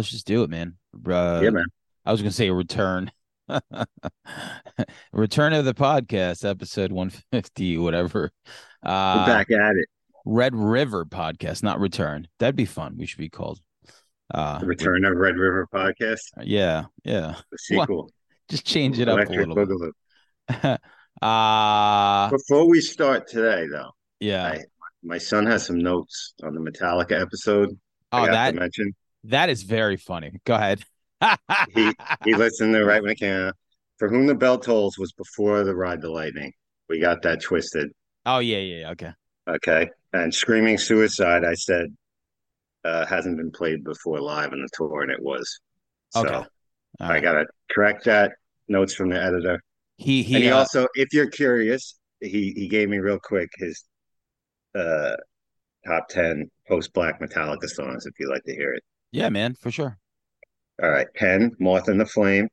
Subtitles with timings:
[0.00, 0.76] let's just do it, man.
[0.94, 1.66] Uh, yeah, man.
[2.06, 3.10] I was gonna say a return.
[5.12, 8.30] return of the podcast, episode one fifty, whatever.
[8.82, 9.86] Uh, We're back at it.
[10.24, 12.28] Red River podcast, not return.
[12.38, 12.96] That'd be fun.
[12.96, 13.60] We should be called.
[14.32, 17.34] Uh, The return of Red River podcast, yeah, yeah.
[17.52, 18.10] the sequel.
[18.48, 19.92] Just change it up a Electric little
[20.48, 20.60] bit.
[20.62, 20.78] Boogaloo.
[21.22, 24.46] uh Before we start today, though, yeah.
[24.46, 24.64] I-
[25.02, 27.78] my son has some notes on the Metallica episode.
[28.12, 28.92] Oh, that mention.
[29.24, 30.40] That is very funny.
[30.44, 30.82] Go ahead.
[31.74, 31.92] He
[32.24, 33.54] he listened to right when it came out.
[33.98, 36.52] For whom the bell tolls was before the Ride the Lightning.
[36.88, 37.90] We got that twisted.
[38.26, 38.90] oh yeah, yeah, yeah.
[38.92, 39.12] Okay.
[39.48, 41.86] Okay, and Screaming Suicide, I said,
[42.84, 45.60] uh, hasn't been played before live on the tour, and it was.
[46.10, 46.44] So Okay.
[47.00, 47.22] I right.
[47.22, 48.32] gotta correct that.
[48.68, 49.60] Notes from the editor.
[49.96, 53.50] He he, and he uh, also, if you're curious, he he gave me real quick
[53.58, 53.84] his
[54.74, 55.16] uh
[55.86, 58.06] top ten post Black Metallica songs.
[58.06, 58.82] If you'd like to hear it.
[59.12, 59.98] Yeah, man, for sure.
[60.82, 62.48] All right, ten, Moth in the Flame.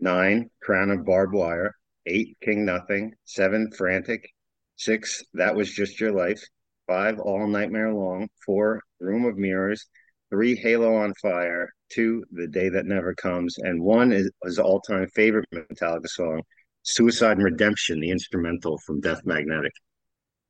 [0.00, 1.74] Nine, Crown of Barbed Wire.
[2.06, 3.12] Eight, King Nothing.
[3.24, 4.28] Seven, Frantic.
[4.76, 6.42] Six, That Was Just Your Life.
[6.86, 8.28] Five, All Nightmare Long.
[8.44, 9.86] Four, Room of Mirrors.
[10.30, 11.70] Three, Halo on Fire.
[11.88, 13.56] Two, The Day That Never Comes.
[13.58, 16.42] And one is his all time favorite Metallica song,
[16.82, 19.72] Suicide and Redemption, the instrumental from Death Magnetic.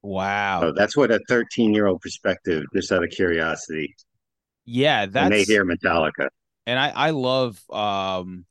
[0.02, 0.60] Wow.
[0.60, 3.94] So that's what a 13 year old perspective, just out of curiosity,
[4.66, 6.28] yeah, that's when they hear Metallica.
[6.66, 8.46] and I I love um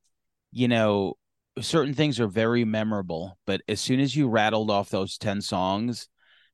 [0.51, 1.15] you know
[1.61, 6.09] certain things are very memorable, but as soon as you rattled off those 10 songs,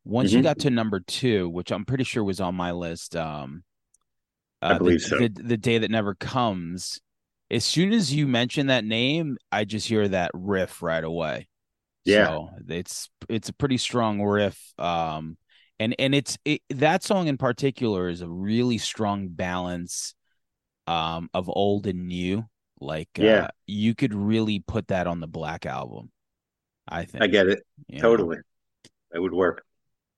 [0.06, 0.44] once you Mhm.
[0.44, 3.64] got to number 2, which I'm pretty sure was on my list um
[4.70, 5.18] I uh, believe the, so.
[5.30, 7.00] the the day that never comes,
[7.50, 11.48] as soon as you mention that name, I just hear that riff right away.
[12.06, 12.32] Yeah.
[12.32, 14.74] So it's it's a pretty strong riff.
[14.80, 15.38] Um
[15.82, 20.14] and and it's it, that song in particular is a really strong balance
[20.88, 22.46] um of old and new.
[22.80, 23.44] Like Yeah.
[23.44, 26.12] uh, you could really put that on the Black album.
[26.88, 27.24] I think.
[27.24, 27.64] I get it.
[27.88, 28.10] you know?
[28.10, 28.38] Totally.
[29.12, 29.64] That would work.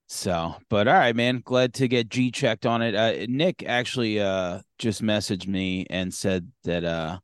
[0.07, 1.41] So, but all right, man.
[1.43, 2.93] Glad to get G checked on it.
[2.95, 7.19] Uh, Nick actually uh just messaged me and said that uh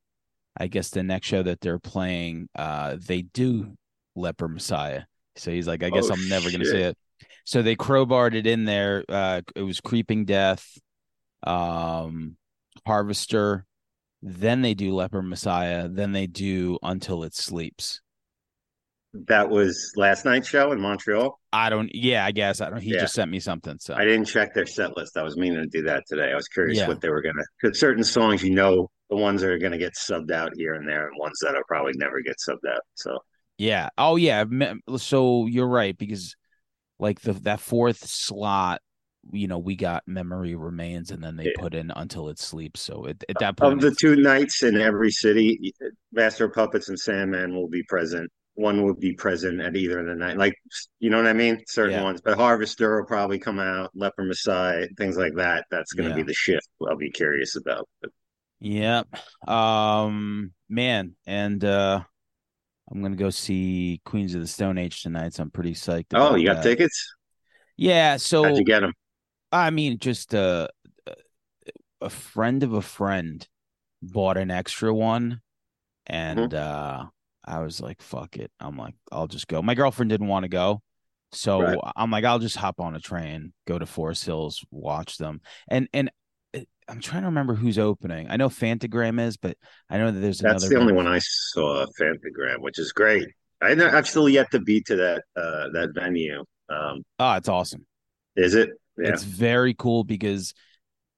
[0.57, 3.75] I guess the next show that they're playing uh they do
[4.15, 5.03] Leper Messiah.
[5.35, 6.97] So he's like, I guess Oh, I'm never gonna see it.
[7.49, 9.03] So they crowbarred it in there.
[9.09, 10.77] Uh it was Creeping Death,
[11.41, 12.37] um
[12.85, 13.65] Harvester,
[14.21, 18.01] then they do Leper Messiah, then they do Until It Sleeps.
[19.25, 21.39] That was last night's show in Montreal.
[21.51, 22.99] I don't yeah, I guess I don't he Yeah.
[23.01, 23.77] just sent me something.
[23.79, 25.17] So I didn't check their set list.
[25.17, 26.31] I was meaning to do that today.
[26.31, 26.87] I was curious Yeah.
[26.87, 29.95] what they were gonna because certain songs you know the ones that are gonna get
[29.95, 32.81] subbed out here and there and ones that will probably never get subbed out.
[32.93, 33.17] So
[33.57, 33.89] Yeah.
[33.97, 34.43] Oh yeah.
[34.97, 36.35] So you're right because
[36.99, 38.81] like the that fourth slot,
[39.31, 42.81] you know, we got memory remains and then they put in until it sleeps.
[42.81, 45.73] So at, at that point of the two nights in every city,
[46.11, 48.29] Master Puppets and Sandman will be present.
[48.55, 50.37] One will be present at either of the night.
[50.37, 50.53] Like
[50.99, 51.63] you know what I mean?
[51.67, 52.03] Certain Yeah.
[52.03, 52.21] ones.
[52.21, 55.65] But Harvester will probably come out, Leper Messiah, things like that.
[55.71, 56.15] That's gonna Yeah.
[56.15, 57.87] be the shift I'll be curious about.
[58.01, 58.11] But
[58.59, 59.07] yep.
[59.47, 62.01] Um, man, and uh,
[62.91, 65.33] I'm gonna go see Queens of the Stone Age tonight.
[65.33, 66.07] So I'm pretty psyched.
[66.13, 66.63] oh, you got that.
[66.63, 67.13] tickets?
[67.77, 68.17] Yeah.
[68.17, 68.93] So How'd you get them?
[69.51, 70.67] I mean, just uh,
[72.01, 73.47] a friend of a friend
[74.01, 75.41] bought an extra one,
[76.07, 77.05] and uh,
[77.45, 80.49] I was like, "Fuck it." I'm like, "I'll just go." My girlfriend didn't want to
[80.49, 80.81] go,
[81.31, 81.77] so Right.
[81.95, 85.87] I'm like, "I'll just hop on a train, go to Forest Hills, watch them." And
[85.93, 86.11] and
[86.89, 88.27] I'm trying to remember who's opening.
[88.29, 89.55] I know Phantogram is, but
[89.89, 90.75] I know that there's That's another.
[90.75, 93.27] the only one I saw, Phantogram, which is great.
[93.61, 96.43] I know, I've still yet to be to that uh, that venue.
[96.69, 97.85] Um, Oh, it's awesome.
[98.35, 98.69] is it?
[98.97, 99.09] Yeah.
[99.09, 100.53] It's very cool because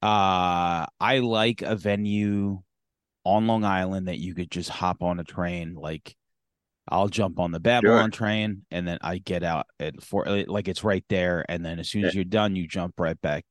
[0.04, 2.62] uh I like a venue
[3.24, 6.16] on Long Island that you could just hop on a train like
[6.90, 10.84] I'll jump on the Babylon train and then I get out at four, like it's
[10.84, 12.20] right there and then as soon as Yeah.
[12.20, 13.46] you're done you jump right back.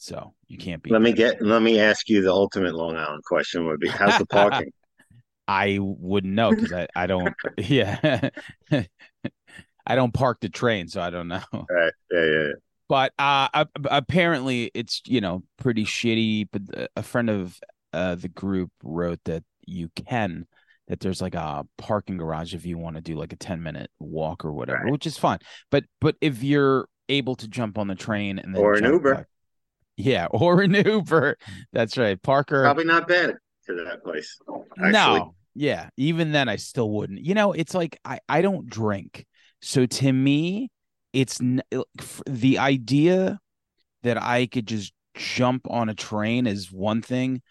[0.00, 1.42] So you can't be Let me get.
[1.42, 4.72] Let me ask you the ultimate Long Island question: Would be how's the parking?
[5.48, 8.28] I wouldn't know because I, I don't yeah
[9.86, 11.40] I don't park the train so I don't know.
[11.70, 11.92] right.
[12.12, 12.52] Yeah, yeah, yeah.
[12.88, 17.58] but uh apparently it's you know pretty shitty but a friend of
[17.94, 20.46] uh the group wrote that you can
[20.88, 23.90] that there's like a parking garage if you want to do like a 10 minute
[23.98, 24.92] walk or whatever Right.
[24.92, 25.38] which is fine
[25.70, 29.14] but but if you're able to jump on the train and then Or an Uber.
[29.14, 29.26] back-
[29.98, 31.36] yeah or an uber
[31.72, 33.36] that's right parker Probably not bad
[33.66, 34.38] to that place.
[34.78, 34.92] Actually.
[34.92, 39.26] no yeah even then i still wouldn't you know it's like i i don't drink
[39.60, 40.70] so to me
[41.12, 41.62] it's n-
[42.26, 43.38] the idea
[44.04, 47.42] that i could just jump on a train is one thing,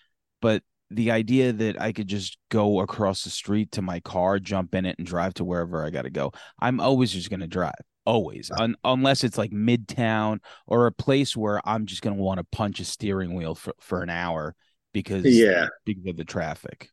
[0.42, 4.74] but the idea that I could just go across the street to my car, jump
[4.74, 7.48] in it, and drive to wherever I got to go, I'm always just going to
[7.48, 7.74] drive.
[8.07, 12.38] Always, Un- unless it's like midtown or a place where I'm just going to want
[12.38, 14.56] to punch a steering wheel for, for an hour
[14.94, 16.89] because yeah because of the traffic.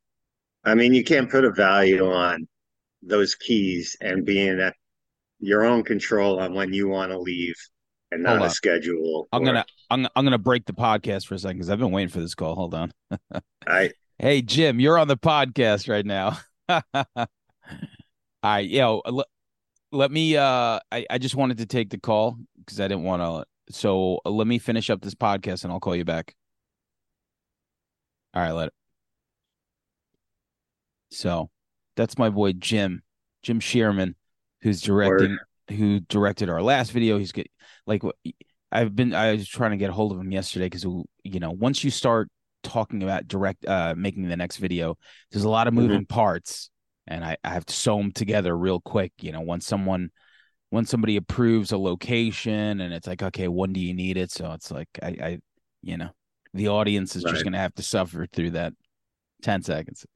[0.65, 2.49] I mean, you can't put a value on
[3.01, 4.75] those keys and being at
[5.39, 7.55] your own control on when you want to leave
[8.11, 9.29] and not a schedule.
[9.33, 9.47] I'm or...
[9.47, 12.19] gonna I'm I'm gonna break the podcast for a second because I've been waiting for
[12.19, 12.57] this call.
[12.57, 12.93] Hold on.
[13.69, 16.39] I hey Jim, you're on the podcast right now.
[16.69, 17.27] All
[18.43, 19.01] right, yo,
[19.95, 20.37] let, me.
[20.37, 23.75] Uh, I I just wanted to take the call because I didn't want to.
[23.75, 26.35] So uh, let me finish up this podcast and I'll call you back.
[28.35, 28.75] All right, let it.
[31.11, 31.51] So
[31.97, 33.03] that's my boy Jim,
[33.43, 34.17] Jim Shearman,
[34.63, 35.77] who's directing, Word.
[35.77, 37.19] who directed our last video.
[37.19, 37.51] He's get
[37.87, 38.03] like
[38.73, 39.15] I've been.
[39.15, 41.91] I was trying to get a hold of him yesterday because you know once you
[41.91, 42.29] start
[42.65, 44.97] talking about direct, uh, making the next video,
[45.31, 45.83] there's a lot of mm-hmm.
[45.83, 46.15] moving mm-hmm.
[46.15, 46.71] parts,
[47.07, 49.13] and I, I have to sew them together real quick.
[49.21, 50.11] You know, once someone
[50.71, 54.51] when somebody approves a location and it's like okay when do you need it so
[54.51, 55.39] it's like i i
[55.83, 56.09] you know
[56.53, 57.31] the audience is right.
[57.31, 58.73] just going to have to suffer through that
[59.43, 60.07] 10 seconds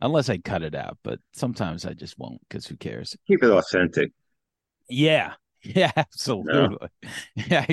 [0.00, 0.98] unless I cut it out.
[1.02, 3.16] But sometimes I just won't because who cares?
[3.26, 4.12] Keep it authentic.
[4.88, 5.34] Yeah.
[5.62, 6.88] Yeah, absolutely.
[7.34, 7.66] Yeah,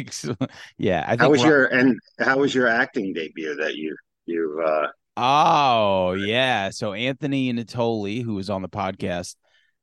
[0.80, 1.04] yeah.
[1.06, 3.96] I think how was your and how was your acting debut that you
[4.26, 6.70] you uh Oh yeah.
[6.70, 9.36] So Anthony Natoli, who was on the podcast,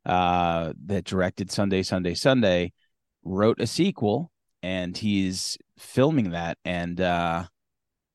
[0.04, 2.72] uh, that directed Sunday, Sunday, Sunday,
[3.22, 4.30] wrote a sequel
[4.62, 7.44] and he's filming that and uh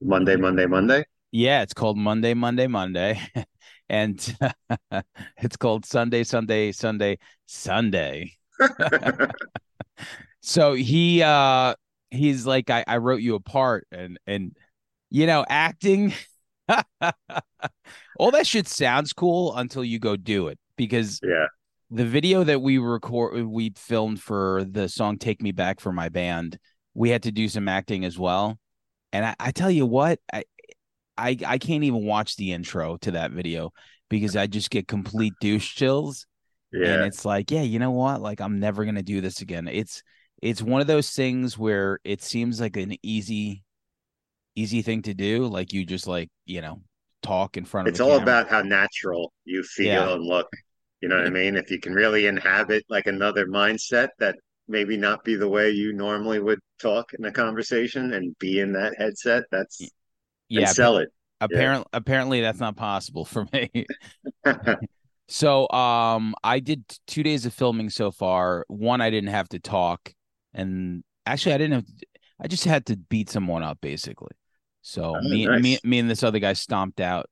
[0.02, 1.06] Monday, Monday, Monday.
[1.32, 3.20] Yeah, it's called Monday, Monday, Monday.
[3.90, 4.38] and
[5.38, 8.34] it's called Sunday, Sunday, Sunday, Sunday.
[10.42, 11.76] so he uh
[12.10, 14.56] he's like I, I wrote you a part and and
[15.10, 16.14] you know acting
[18.20, 21.46] all that shit sounds cool until you go do it because yeah
[21.92, 26.10] the video that we record we filmed for the song take me back for my
[26.10, 26.58] band
[26.96, 28.58] we had to do some acting as well
[29.14, 30.44] and I, I tell you what I,
[31.18, 33.72] I I can't even watch the intro to that video
[34.10, 36.26] because I just get complete douche chills.
[36.72, 36.88] Yeah.
[36.88, 38.22] And it's like, yeah, you know what?
[38.22, 39.68] Like I'm never gonna do this again.
[39.68, 40.04] It's
[40.42, 43.64] it's one of those things where it seems like an easy
[44.56, 45.46] easy thing to do.
[45.46, 46.82] Like you just like, you know,
[47.22, 48.24] talk in front of It's all camera.
[48.24, 50.14] about how natural you feel yeah.
[50.14, 50.48] and look.
[51.02, 51.28] You know what.
[51.28, 51.56] I mean?
[51.56, 54.36] If you can really inhabit like another mindset that
[54.68, 58.74] maybe not be the way you normally would talk in a conversation and be in
[58.74, 59.82] that headset, that's
[60.50, 61.10] yeah, sell it.
[61.42, 61.98] Apparently, yeah.
[61.98, 63.86] apparently that's not possible for me.
[65.28, 68.66] so, um, I did two days of filming so far.
[68.68, 70.14] One, I didn't have to talk,
[70.54, 71.86] and actually, I didn't have.
[71.86, 72.08] To,
[72.42, 74.32] I just had to beat someone up, basically.
[74.88, 75.64] So oh, me, nice.
[75.64, 77.28] me, me, and this other guy stomped out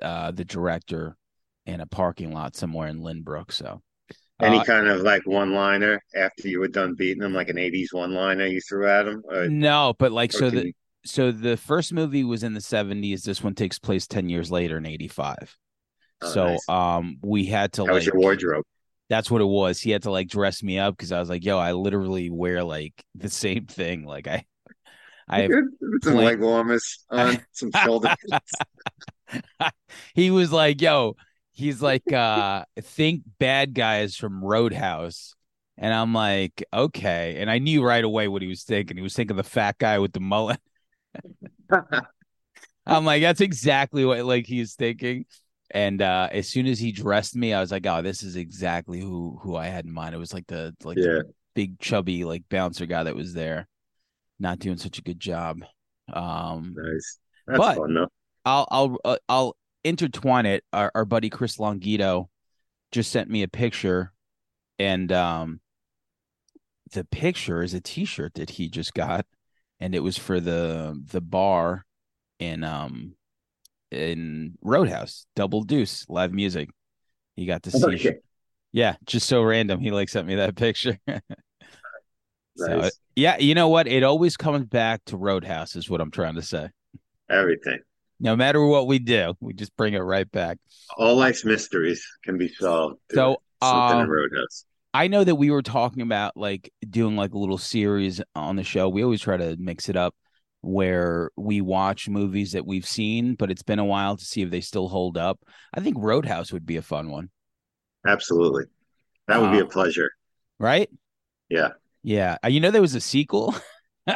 [0.00, 1.16] uh, the director
[1.66, 3.50] in a parking lot somewhere in Lynbrook.
[3.50, 3.82] So
[4.40, 7.56] any uh, kind of like one liner after you were done beating him, like an
[7.56, 9.24] '80s one liner you threw at him?
[9.28, 10.72] Or, no, but like so the
[11.04, 14.78] so the first movie was in the 70s this one takes place 10 years later
[14.78, 15.56] in 85
[16.22, 16.68] oh, so nice.
[16.68, 18.64] um we had to How like was your wardrobe
[19.08, 21.44] that's what it was he had to like dress me up because i was like
[21.44, 24.44] yo i literally wear like the same thing like i
[25.28, 25.50] i have
[26.02, 28.14] some leg warmers on some shoulders.
[30.14, 31.16] he was like yo
[31.52, 35.34] he's like uh think bad guys from roadhouse
[35.78, 39.14] and i'm like okay and i knew right away what he was thinking he was
[39.14, 40.60] thinking the fat guy with the mullet
[42.86, 45.26] I'm like, that's exactly what like he's thinking.
[45.70, 49.00] And uh as soon as he dressed me, I was like, oh, this is exactly
[49.00, 50.14] who who I had in mind.
[50.14, 51.22] It was like the like yeah.
[51.54, 53.66] big chubby like bouncer guy that was there,
[54.38, 55.58] not doing such a good job.
[56.12, 57.18] Um nice.
[57.46, 58.08] That's but fun though.
[58.44, 60.64] I'll I'll uh, I'll intertwine it.
[60.72, 62.28] Our, our buddy Chris Longito
[62.92, 64.12] just sent me a picture,
[64.78, 65.60] and um,
[66.92, 69.26] the picture is a T-shirt that he just got,
[69.80, 71.84] and it was for the the bar
[72.38, 73.14] in um
[73.90, 76.68] in Roadhouse, Double Deuce live music.
[77.36, 77.84] He got to see.
[77.86, 78.16] Okay.
[78.72, 79.80] Yeah, just so random.
[79.80, 80.98] He like sent me that picture.
[81.08, 81.20] so
[82.58, 82.98] nice.
[83.16, 83.88] Yeah, you know what?
[83.88, 86.68] It always comes back to Roadhouse, is what I'm trying to say.
[87.30, 87.80] Everything.
[88.20, 90.58] No matter what we do, we just bring it right back.
[90.96, 92.98] All life's mysteries can be solved.
[93.12, 94.64] So, something um, in Roadhouse.
[94.94, 98.64] I know that we were talking about like doing like a little series on the
[98.64, 98.88] show.
[98.88, 100.14] We always try to mix it up
[100.62, 104.50] where we watch movies that we've seen, but it's been a while to see if
[104.50, 105.38] they still hold up.
[105.74, 107.30] I think Roadhouse would be a fun one.
[108.06, 108.64] Absolutely.
[109.28, 110.10] That would be a um, pleasure.
[110.58, 110.88] Right?
[111.48, 111.72] Yeah.
[112.06, 112.36] Yeah.
[112.44, 113.54] Uh, you know, there was a sequel.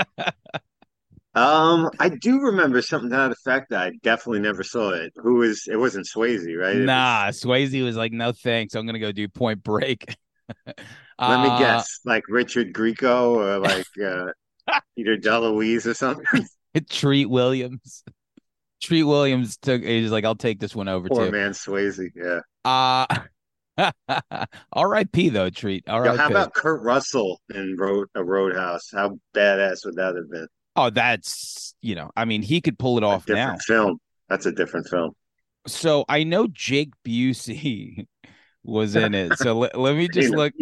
[1.33, 3.73] Um, I do remember something to that effect.
[3.73, 5.13] I definitely never saw it.
[5.15, 5.69] Who was?
[5.71, 6.77] It wasn't Swayze, right?
[6.77, 7.41] Nah, was...
[7.41, 8.75] Swayze was like, no thanks.
[8.75, 10.05] I'm gonna go do Point Break.
[10.67, 10.77] Let
[11.21, 16.49] uh, me guess, like Richard Grieco or like uh, Peter DeLuise or something.
[16.91, 18.03] Treat Williams.
[18.83, 19.85] Treat Williams took.
[19.85, 21.31] He's like, I'll take this one over Poor too.
[21.31, 22.11] man, Swayze.
[22.17, 22.41] Yeah.
[22.65, 23.07] Uh
[24.73, 25.29] R.I.P.
[25.31, 25.89] though, Treat.
[25.89, 26.19] All right.
[26.19, 28.91] How about Kurt Russell in Road a Roadhouse?
[28.93, 30.49] How badass would that have been?
[30.77, 33.57] Oh, that's you know, I mean, he could pull it off now.
[33.67, 33.99] Film.
[34.29, 35.13] That's a different film.
[35.67, 38.07] So I know Jake Busey
[38.65, 39.39] was in it.
[39.39, 40.53] So let, let me just look.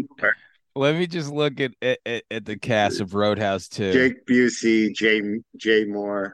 [0.75, 3.93] Let me just look at, at, at the cast of Roadhouse too.
[3.93, 5.21] Jake Busey, Jay
[5.57, 6.33] Jay Mohr.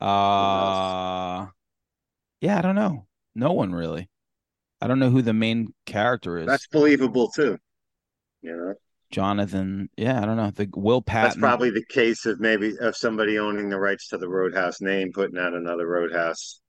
[0.00, 1.46] Uh
[2.40, 3.06] yeah, I don't know.
[3.34, 4.08] No one really.
[4.80, 6.46] I don't know who the main character is.
[6.46, 7.58] That's believable too.
[8.42, 8.74] You know.
[9.10, 9.88] Jonathan.
[9.96, 10.50] Yeah, I don't know.
[10.50, 11.30] The Will Patton.
[11.30, 15.12] That's probably the case of maybe of somebody owning the rights to the Roadhouse name,
[15.12, 16.60] putting out another Roadhouse.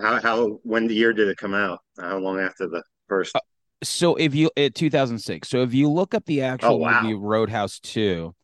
[0.00, 1.80] How how when the year did it come out?
[1.98, 3.36] How long after the first?
[3.36, 3.40] Uh,
[3.82, 5.48] so if you at 2006.
[5.48, 7.02] So if you look up the actual oh, wow.
[7.02, 8.34] movie Roadhouse 2,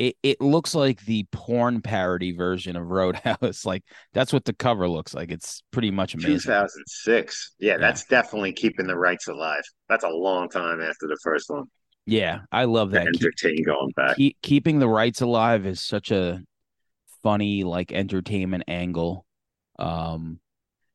[0.00, 3.64] it, it looks like the porn parody version of Roadhouse.
[3.66, 5.30] like that's what the cover looks like.
[5.30, 6.38] It's pretty much amazing.
[6.38, 7.52] 2006.
[7.58, 9.60] Yeah, yeah, that's definitely keeping the rights alive.
[9.90, 11.64] That's a long time after the first one.
[12.06, 13.08] Yeah, I love that.
[13.08, 14.16] Entertain keep, going back.
[14.16, 16.40] Keep, keeping the rights alive is such a
[17.22, 19.26] funny like entertainment angle.
[19.78, 20.40] Um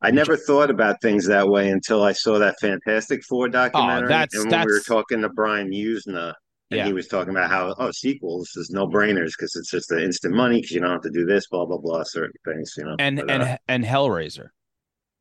[0.02, 4.06] I never thought about things that way until I saw that Fantastic Four documentary.
[4.06, 6.34] Oh, that's, and when that's, we were talking to Brian Yuzna,
[6.72, 6.86] and yeah.
[6.86, 10.34] he was talking about how oh sequels is no brainers because it's just the instant
[10.34, 12.96] money because you don't have to do this blah blah blah certain things you know.
[13.00, 14.48] And but, and uh, and Hellraiser.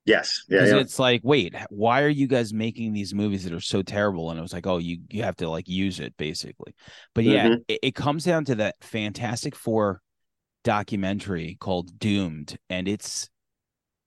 [0.06, 0.42] Yes.
[0.48, 3.82] Yeah, yeah, it's like wait why are you guys making these movies that are so
[3.82, 4.30] terrible?
[4.30, 6.74] And it was like oh you you have to like use it basically.
[7.14, 7.62] But yeah mm-hmm.
[7.68, 10.00] it, it comes down to that Fantastic Four
[10.62, 13.28] documentary called Doomed and it's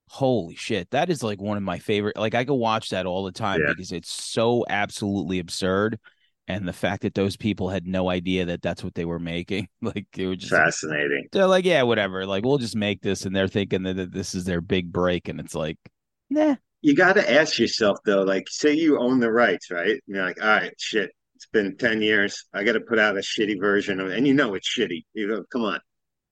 [0.09, 3.25] holy shit that is like one of my favorite like i could watch that all
[3.25, 3.67] the time yeah.
[3.69, 5.99] because it's so absolutely absurd
[6.47, 9.67] and the fact that those people had no idea that that's what they were making
[9.81, 11.23] like they were just fascinating.
[11.23, 14.33] like, they're like yeah whatever like we'll just make this and they're thinking that this
[14.33, 15.77] is their big break and it's like
[16.29, 16.55] nah.
[16.81, 20.01] You got to ask yourself though like say you own the rights right?
[20.05, 23.19] You're like all right shit it's been 10 years i got to put out a
[23.19, 25.79] shitty version of it and you know it's shitty you go come on.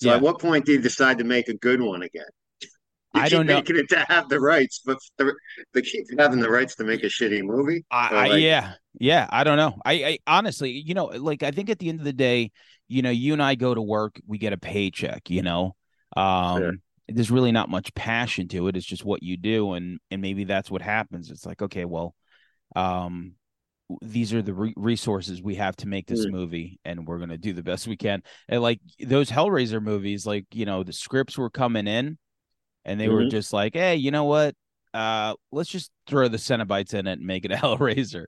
[0.02, 0.16] So yeah.
[0.16, 2.26] at what point do you decide to make a good one again
[3.16, 3.56] you I don't know.
[3.56, 5.34] Making it to have the rights, but the,
[5.74, 7.86] they keep having the rights to make a shitty movie.
[7.92, 8.42] I, like...
[8.42, 9.28] yeah, yeah.
[9.30, 9.80] I don't know.
[9.86, 12.52] I, I honestly, you know, like I think at the end of the day,
[12.88, 15.30] you know, you and I go to work, we get a paycheck.
[15.30, 15.76] You know,
[16.16, 16.72] um, yeah.
[17.10, 18.78] there's really not much passion to it.
[18.78, 21.32] It's just what you do, and and maybe that's what happens.
[21.32, 22.16] It's like, okay, well,
[22.76, 23.34] um,
[24.02, 26.32] these are the re- resources we have to make this mm.
[26.32, 30.26] movie and we're going to do the best we can and like those hellraiser movies
[30.26, 32.18] like you know the scripts were coming in
[32.86, 33.16] and they mm-hmm.
[33.16, 34.56] were just like, "Hey, you know what?
[34.94, 38.26] Uh, let's just throw the Cenobites in it and make it a Hellraiser."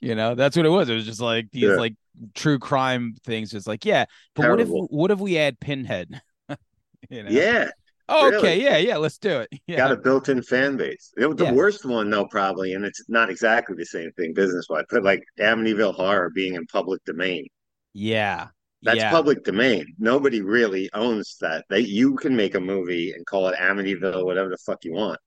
[0.00, 0.88] You know, that's what it was.
[0.88, 1.74] It was just like these yeah.
[1.74, 1.94] like
[2.34, 3.52] true crime things.
[3.54, 4.64] It's like, yeah, but Terrible.
[4.64, 6.20] what if what if we add Pinhead?
[7.10, 7.30] you know?
[7.30, 7.68] Yeah.
[8.12, 8.38] Oh, really.
[8.38, 9.48] okay, yeah, yeah, let's do it.
[9.68, 9.76] Yeah.
[9.76, 11.12] Got a built-in fan base.
[11.16, 11.52] It was the yeah.
[11.52, 15.94] worst one though, probably, and it's not exactly the same thing business-wise, but like Amityville
[15.94, 17.46] Horror being in public domain.
[17.92, 18.48] Yeah,
[18.82, 19.10] that's yeah.
[19.10, 19.94] public domain.
[19.98, 21.64] Nobody really owns that.
[21.68, 25.20] They you can make a movie and call it Amityville, whatever the fuck you want.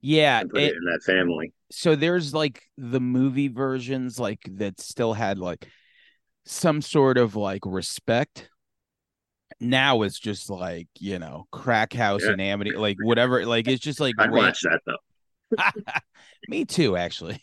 [0.00, 1.52] Yeah, put it, it in that family.
[1.70, 5.68] So there's like the movie versions, like that still had like
[6.44, 8.48] some sort of like respect.
[9.60, 12.30] Now it's just like you know, crack house yeah.
[12.30, 13.44] and Amity, like whatever.
[13.46, 15.62] Like it's just like I'd watch that though.
[16.48, 17.40] Me too, actually.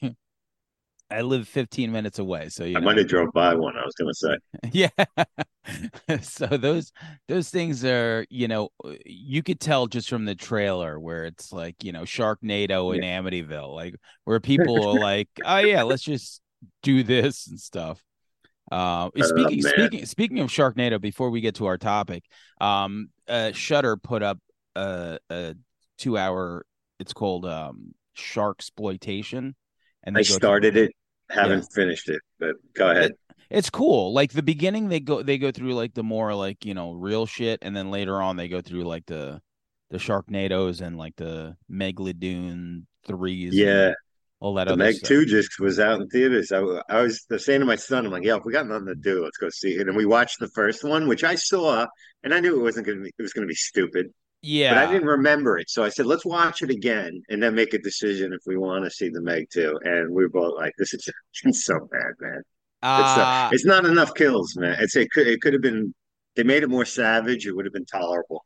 [1.09, 2.81] I live 15 minutes away, so I know.
[2.81, 3.77] might have drove by one.
[3.77, 4.89] I was going to say,
[6.09, 6.19] yeah.
[6.21, 6.91] so those
[7.27, 8.69] those things are, you know,
[9.05, 13.19] you could tell just from the trailer where it's like, you know, Sharknado in yeah.
[13.19, 13.95] Amityville, like
[14.25, 16.41] where people are like, oh yeah, let's just
[16.83, 18.03] do this and stuff.
[18.69, 22.25] Uh, speaking oh, speaking speaking of Sharknado, before we get to our topic,
[22.59, 24.39] um, uh, Shudder put up
[24.75, 25.55] a, a
[25.97, 26.65] two hour.
[26.99, 29.55] It's called um, Shark Exploitation
[30.07, 30.91] and I started through, it,
[31.29, 31.75] haven't yeah.
[31.75, 33.11] finished it, but go ahead.
[33.11, 34.13] It, it's cool.
[34.13, 37.25] Like the beginning, they go they go through like the more like you know real
[37.25, 39.41] shit, and then later on they go through like the
[39.89, 43.53] the Sharknados and like the Megalodon threes.
[43.53, 43.93] Yeah.
[44.39, 45.07] All that the other Meg stuff.
[45.07, 46.51] 2 just was out in theaters.
[46.51, 46.59] I,
[46.89, 49.23] I was saying to my son, I'm like, yeah, if we got nothing to do,
[49.23, 49.87] let's go see it.
[49.87, 51.87] And we watched the first one, which I saw,
[52.23, 54.13] and I knew it wasn't going to be, it was going to be stupid.
[54.41, 54.73] Yeah.
[54.73, 55.69] But I didn't remember it.
[55.69, 58.85] So I said, let's watch it again and then make a decision if we want
[58.85, 59.79] to see the Meg 2.
[59.83, 61.09] And we were both like, this is
[61.65, 62.41] so bad, man.
[62.81, 64.77] Uh, it's, uh, it's, not enough kills, man.
[64.79, 65.95] It's it could it could have been
[66.35, 68.45] they made it more savage, it would have been tolerable.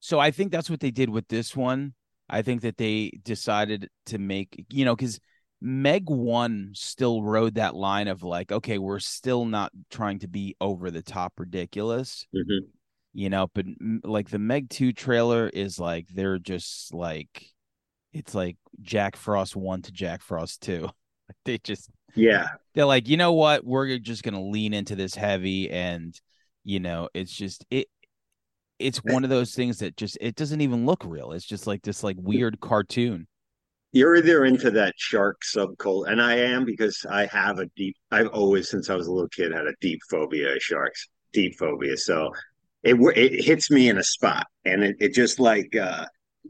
[0.00, 1.94] So I think that's what they did with this one.
[2.28, 5.18] I think that they decided to make, you know, because
[5.60, 10.54] Meg one still rode that line of like, okay, we're still not trying to be
[10.60, 12.68] over the top ridiculous, mm-hmm.
[13.12, 13.66] You know, but
[14.04, 17.46] like the Meg two trailer is like they're just like,
[18.12, 20.88] it's like Jack Frost one to Jack Frost two.
[21.44, 25.70] they just yeah, they're like, you know what, we're just gonna lean into this heavy,
[25.70, 26.18] and
[26.64, 27.88] you know, it's just it.
[28.78, 31.32] It's eh one of those things that just it doesn't even look real.
[31.32, 33.26] It's just like this like weird cartoon
[33.92, 37.96] you're either into that shark subculture, and I am because I have a deep.
[38.10, 41.08] I've always, since I was a little kid, had a deep phobia of sharks.
[41.32, 41.96] Deep phobia.
[41.96, 42.30] So
[42.82, 46.06] it it hits me in a spot, and it, it just like uh,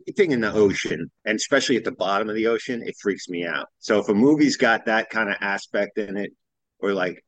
[0.07, 3.47] anything in the ocean, and especially at the bottom of the ocean, it freaks me
[3.47, 3.67] out.
[3.79, 6.33] So if a movie's got that kind of aspect in it,
[6.81, 7.25] or like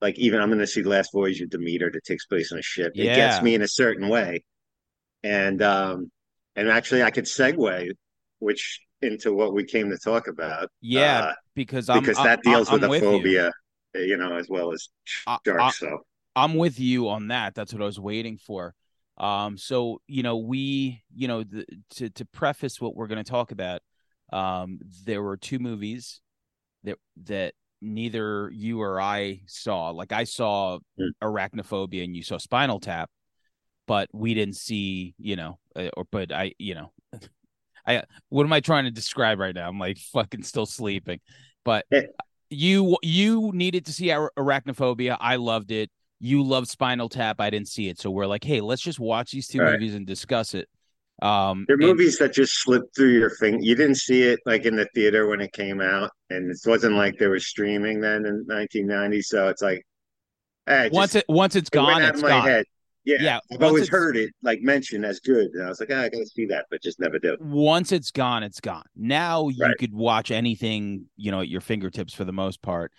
[0.00, 2.58] like even I'm going to see the Last Voyage of Demeter that takes place on
[2.58, 2.92] a ship.
[2.94, 3.12] Yeah.
[3.12, 4.44] It gets me in a certain way,
[5.22, 6.10] and um,
[6.54, 7.90] and actually I could segue,
[8.38, 10.70] which into what we came to talk about.
[10.80, 13.52] Yeah, uh, because I'm, because that deals I'm, with I'm a phobia,
[13.94, 14.00] you.
[14.02, 14.16] you.
[14.16, 15.48] know, as well as sharks.
[15.48, 16.00] I, so
[16.36, 17.54] I'm with you on that.
[17.54, 18.74] That's what I was waiting for.
[19.16, 21.64] Um, so you know, we, you know, the,
[21.96, 23.80] to to preface what we're going to talk about,
[24.32, 26.20] um, there were two movies
[26.84, 29.90] that that neither you or I saw.
[29.90, 31.08] Like I saw mm.
[31.22, 33.10] Arachnophobia, and you saw Spinal Tap,
[33.86, 36.92] but we didn't see, you know, uh, or but I, you know,
[37.86, 39.68] I what am I trying to describe right now?
[39.68, 41.20] I'm like fucking still sleeping.
[41.64, 41.86] But
[42.50, 45.16] you you needed to see arachnophobia.
[45.18, 45.90] I loved it.
[46.18, 47.40] You love Spinal Tap.
[47.40, 48.00] I didn't see it.
[48.00, 50.68] So we're like, hey, let's just watch these two movies and discuss it.
[51.22, 53.58] Um, They're and, movies that just slip through your finger.
[53.62, 56.94] You didn't see it like in the theater when it came out, and it wasn't
[56.94, 59.22] like they were streaming then in 1990.
[59.22, 59.86] So it's like,
[60.66, 62.46] eh, once it once it's gone, it it's gone.
[62.46, 62.66] Head.
[63.04, 63.38] Yeah, yeah.
[63.52, 66.26] I've always heard it like mentioned as good, and I was like, oh, I gotta
[66.26, 67.36] see that, but just never do.
[67.40, 68.84] Once it's gone, it's gone.
[68.96, 69.78] Now you right.
[69.78, 72.92] could watch anything, you know, at your fingertips for the most part.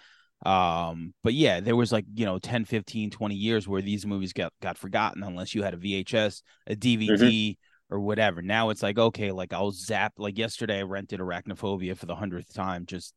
[0.45, 4.33] Um, but yeah, there was like, you know, 10, 15, 20 years where these movies
[4.33, 7.95] got got forgotten unless you had a VHS, a DVD, mm-hmm.
[7.95, 8.41] or whatever.
[8.41, 12.53] Now it's like, okay, like I'll zap like yesterday I rented Arachnophobia for the hundredth
[12.53, 13.13] time just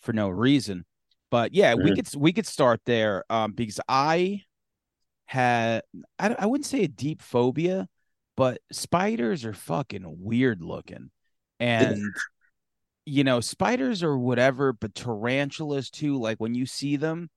[0.00, 0.84] for no reason.
[1.30, 1.84] But yeah, mm-hmm.
[1.84, 4.42] we could we could start there um because I
[5.26, 5.82] had
[6.18, 7.88] I, I wouldn't say a deep phobia,
[8.36, 11.10] but spiders are fucking weird looking.
[11.60, 12.12] And
[13.04, 17.30] you know, spiders or whatever, but tarantulas too, like when you see them,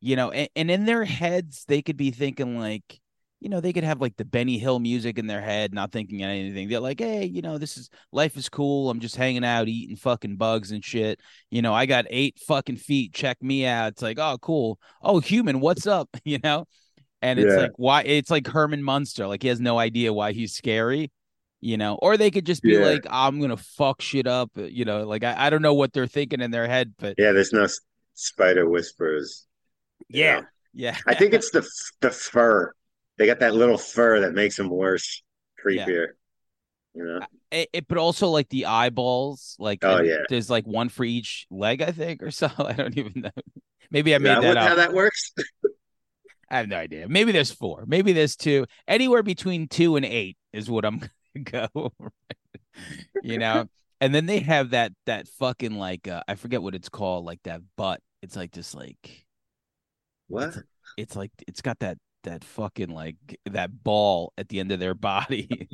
[0.00, 3.00] you know, and, and in their heads, they could be thinking like,
[3.40, 6.22] you know, they could have like the Benny Hill music in their head, not thinking
[6.22, 6.68] anything.
[6.68, 8.90] They're like, hey, you know, this is life is cool.
[8.90, 11.20] I'm just hanging out, eating fucking bugs and shit.
[11.50, 13.12] You know, I got eight fucking feet.
[13.12, 13.92] Check me out.
[13.92, 14.78] It's like, oh, cool.
[15.02, 16.08] Oh, human, what's up?
[16.24, 16.66] You know,
[17.22, 17.62] and it's yeah.
[17.62, 21.12] like why it's like Herman Munster, like he has no idea why he's scary,
[21.66, 21.98] you know.
[22.00, 22.84] Or they could just be yeah.
[22.84, 25.04] like, I'm gonna fuck shit up, uh, you know.
[25.04, 27.66] Like I, I don't know what they're thinking in their head, but yeah, there's no
[28.14, 29.46] spider whispers.
[30.08, 30.46] Yeah, know?
[30.74, 30.96] yeah.
[31.06, 31.68] I think it's the
[32.00, 32.72] the fur.
[33.18, 35.22] They got that little fur that makes them worse,
[35.64, 35.86] creepier.
[35.88, 36.06] Yeah.
[36.94, 37.20] You know.
[37.50, 41.46] It, it, but also like the eyeballs, like oh yeah, there's like one for each
[41.50, 42.48] leg, I think, or so.
[42.58, 43.30] I don't even know.
[43.90, 44.68] Maybe I made that, that up.
[44.68, 45.32] How that works?
[46.50, 47.08] I have no idea.
[47.08, 47.84] Maybe there's four.
[47.88, 48.66] Maybe there's two.
[48.86, 51.10] Anywhere between two and eight is what I'm gonna
[51.44, 51.92] go.
[53.22, 53.66] you know.
[54.00, 57.42] And then they have that that fucking like uh, I forget what it's called, like
[57.44, 58.00] that butt.
[58.22, 59.26] It's like just like
[60.28, 60.48] what?
[60.48, 60.58] It's,
[60.98, 64.94] it's like it's got that that fucking like that ball at the end of their
[64.94, 65.68] body.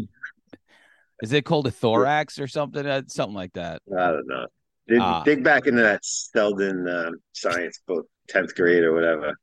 [1.22, 2.86] Is it called a thorax or something?
[2.86, 3.82] Uh, something like that.
[3.96, 4.46] I don't know.
[4.88, 9.36] Dig, uh, dig back into that Selden uh, science book, tenth grade or whatever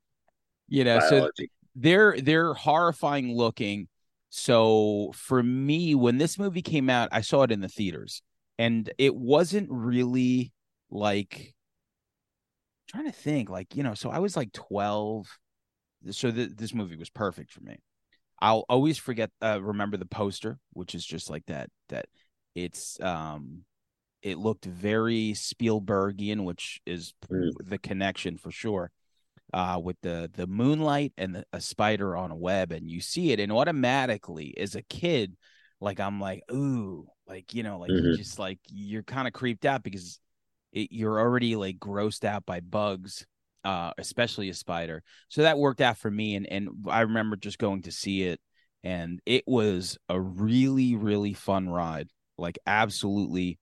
[0.70, 1.32] you know biology.
[1.38, 3.88] so they're they're horrifying looking
[4.30, 8.22] so for me when this movie came out i saw it in the theaters
[8.58, 10.52] and it wasn't really
[10.92, 11.56] like
[12.94, 15.28] I'm trying to think like you know so i was like 12
[16.12, 17.78] so th- this movie was perfect for me.
[18.42, 22.06] I'll always forget uh, remember the poster which is just like that that
[22.56, 23.64] it's um
[24.22, 27.52] it looked very spielbergian which is mm.
[27.62, 28.92] the connection for sure
[29.54, 33.32] uh, with the the moonlight and the, a spider on a web, and you see
[33.32, 35.36] it, and automatically, as a kid,
[35.82, 38.18] like I'm like, ooh, like you know, like mm-hmm.
[38.18, 40.20] just like you're kind of creeped out because
[40.72, 43.26] it, you're already like grossed out by bugs,
[43.64, 45.02] uh, especially a spider.
[45.30, 48.40] So that worked out for me, and and I remember just going to see it,
[48.84, 53.58] and it was a really really fun ride, like absolutely.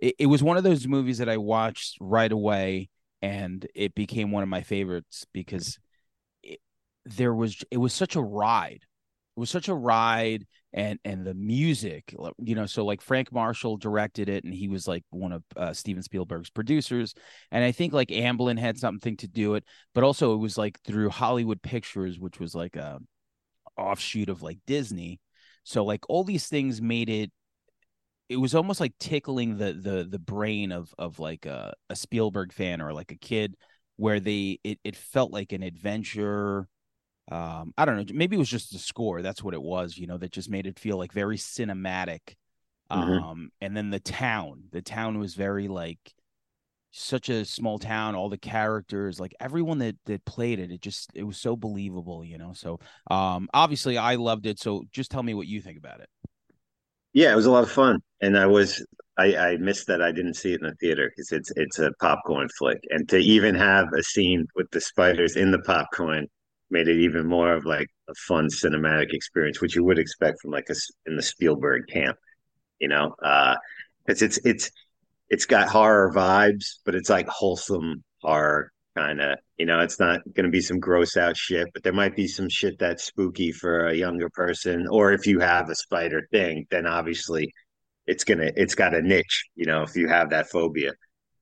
[0.00, 2.88] It, it was one of those movies that I watched right away
[3.24, 5.78] and it became one of my favorites because
[6.42, 6.60] it,
[7.06, 8.82] there was it was such a ride.
[9.36, 13.76] It was such a ride and and the music you know so like frank marshall
[13.76, 17.14] directed it and he was like one of uh, steven spielberg's producers
[17.52, 20.80] and i think like amblin had something to do it but also it was like
[20.80, 22.98] through hollywood pictures which was like a
[23.78, 25.20] offshoot of like disney
[25.62, 27.30] so like all these things made it
[28.28, 32.52] it was almost like tickling the the the brain of of like a, a spielberg
[32.52, 33.56] fan or like a kid
[33.96, 36.66] where they it, it felt like an adventure
[37.30, 40.06] um i don't know maybe it was just the score that's what it was you
[40.06, 42.34] know that just made it feel like very cinematic
[42.90, 43.24] mm-hmm.
[43.24, 45.98] um and then the town the town was very like
[46.96, 51.10] such a small town all the characters like everyone that that played it it just
[51.14, 52.78] it was so believable you know so
[53.10, 56.08] um obviously i loved it so just tell me what you think about it
[57.14, 58.00] yeah it was a lot of fun.
[58.20, 58.84] And i was
[59.18, 61.92] i i missed that i didn't see it in the theater because it's it's a
[62.00, 62.80] popcorn flick.
[62.90, 66.26] And to even have a scene with the spiders in the popcorn
[66.70, 70.50] made it even more of like a fun cinematic experience, which you would expect from
[70.50, 70.74] like a
[71.06, 72.16] in the Spielberg camp,
[72.80, 73.56] you know, uh,
[74.06, 74.70] it's it's it's
[75.30, 79.38] it's got horror vibes, but it's like wholesome horror kind of.
[79.56, 82.28] You know, it's not going to be some gross out shit, but there might be
[82.28, 86.66] some shit that's spooky for a younger person, or if you have a spider thing,
[86.70, 87.52] then obviously
[88.06, 89.46] it's gonna it's got a niche.
[89.54, 90.92] You know, if you have that phobia,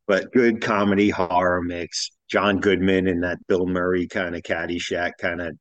[0.06, 5.42] but good comedy horror mix John Goodman in that Bill Murray kind of Caddyshack kind
[5.42, 5.54] of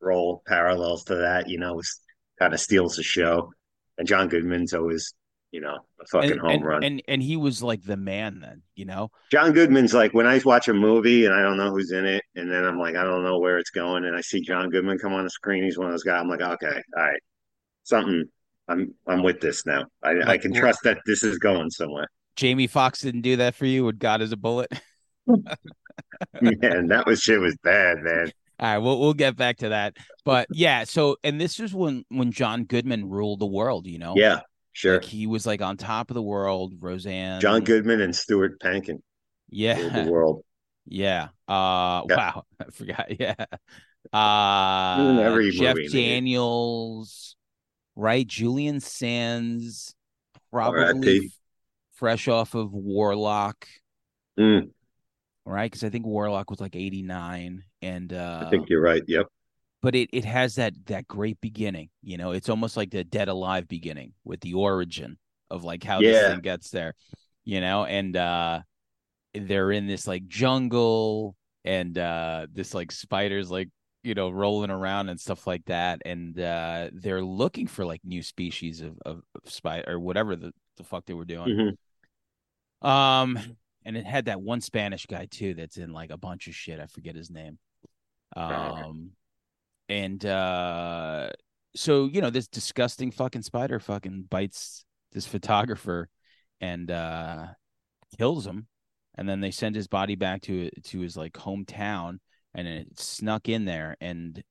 [0.00, 1.82] role parallels to that, you know,
[2.38, 3.52] kind of steals the show.
[3.98, 5.12] And John Goodman's always,
[5.54, 6.82] you know, a fucking and, home and, run.
[6.82, 9.12] And and he was like the man then, you know.
[9.30, 12.24] John Goodman's like when I watch a movie and I don't know who's in it,
[12.34, 14.98] and then I'm like, I don't know where it's going, and I see John Goodman
[14.98, 15.62] come on the screen.
[15.62, 16.20] He's one of those guys.
[16.20, 17.20] I'm like, okay, all right,
[17.84, 18.24] something.
[18.66, 19.84] I'm I'm with this now.
[20.02, 22.08] I, like, I can trust that this is going somewhere.
[22.34, 24.72] Jamie Foxx didn't do that for you with God as a bullet.
[26.40, 28.32] man, that was shit was bad, man.
[28.58, 29.98] All right, we'll we'll get back to that.
[30.24, 34.14] But yeah, so and this is when when John Goodman ruled the world, you know?
[34.16, 34.40] Yeah,
[34.74, 34.94] sure.
[34.94, 37.40] Like he was like on top of the world, Roseanne.
[37.40, 39.00] John Goodman and Stuart Pankin.
[39.48, 40.02] Yeah.
[40.04, 40.44] The world.
[40.86, 41.28] Yeah.
[41.48, 42.16] Uh yeah.
[42.16, 42.42] wow.
[42.60, 43.06] I forgot.
[43.18, 43.34] Yeah.
[44.12, 47.36] Uh Every Jeff movie, Daniels,
[47.96, 48.04] man.
[48.04, 48.26] right?
[48.26, 49.94] Julian Sands,
[50.52, 51.32] probably
[51.94, 53.66] fresh off of Warlock.
[54.38, 54.68] Mm
[55.46, 55.70] right?
[55.70, 59.02] Because I think Warlock was like 89, and uh, I think you're right.
[59.06, 59.26] Yep.
[59.84, 61.90] But it it has that that great beginning.
[62.02, 65.18] You know, it's almost like the Dead Alive beginning with the origin
[65.50, 66.10] of like how yeah.
[66.10, 66.94] this thing gets there.
[67.44, 68.60] You know, and uh,
[69.34, 73.68] they're in this like jungle, and uh, this like spiders like
[74.02, 78.22] you know rolling around and stuff like that, and uh, they're looking for like new
[78.22, 81.76] species of of, of spider or whatever the the fuck they were doing.
[82.80, 82.88] Mm-hmm.
[82.88, 83.38] Um,
[83.84, 86.80] and it had that one Spanish guy too that's in like a bunch of shit.
[86.80, 87.58] I forget his name.
[88.34, 89.10] Um,
[89.88, 91.30] and uh,
[91.74, 96.08] so you know this disgusting fucking spider fucking bites this photographer
[96.60, 97.46] and uh
[98.18, 98.66] kills him,
[99.16, 102.18] and then they send his body back to to his like hometown,
[102.54, 103.96] and it snuck in there.
[104.00, 104.42] And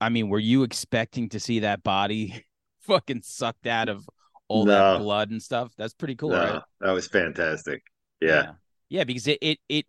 [0.00, 2.44] I mean, were you expecting to see that body
[2.80, 4.08] fucking sucked out of
[4.48, 4.72] all no.
[4.72, 5.72] that blood and stuff?
[5.76, 6.62] That's pretty cool, no, right?
[6.80, 7.82] That was fantastic.
[8.20, 8.28] Yeah.
[8.28, 8.52] yeah.
[8.88, 9.86] Yeah, because it it it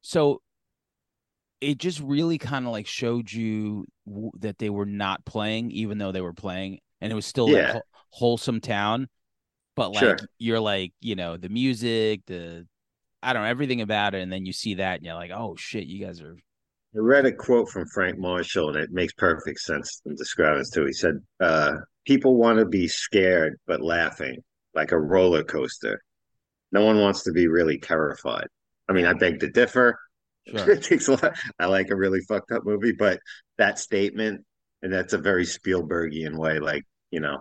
[0.00, 0.40] so
[1.62, 5.98] it just really kind of like showed you w- that they were not playing even
[5.98, 7.74] though they were playing and it was still yeah.
[7.74, 9.08] like wholesome town
[9.76, 10.18] but like sure.
[10.38, 12.66] you're like you know the music the
[13.22, 15.56] i don't know everything about it and then you see that and you're like oh
[15.56, 16.36] shit you guys are
[16.94, 20.70] i read a quote from frank marshall and it makes perfect sense in describing this
[20.70, 21.72] too he said uh,
[22.04, 24.42] people want to be scared but laughing
[24.74, 26.02] like a roller coaster
[26.72, 28.46] no one wants to be really terrified.
[28.88, 29.98] I mean, I beg to differ.
[30.48, 30.70] Sure.
[30.72, 31.36] it takes a lot.
[31.58, 33.20] I like a really fucked up movie, but
[33.58, 34.44] that statement,
[34.82, 37.38] and that's a very Spielbergian way, like, you know,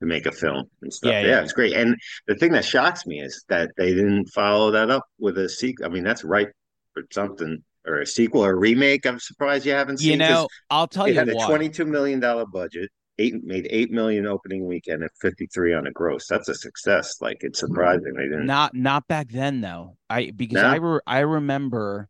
[0.00, 1.12] to make a film and stuff.
[1.12, 1.26] Yeah, yeah.
[1.28, 1.74] yeah, it's great.
[1.74, 5.48] And the thing that shocks me is that they didn't follow that up with a
[5.48, 5.86] sequel.
[5.86, 6.48] I mean, that's right
[6.94, 9.06] for something or a sequel or a remake.
[9.06, 10.12] I'm surprised you haven't seen.
[10.12, 14.26] You know, I'll tell you, had a twenty-two million dollar budget eight made eight million
[14.26, 16.26] opening weekend and 53 on a gross.
[16.26, 17.20] That's a success.
[17.20, 18.46] Like it's surprising they didn't.
[18.46, 19.96] Not not back then though.
[20.08, 20.68] I because no?
[20.68, 22.08] I re- I remember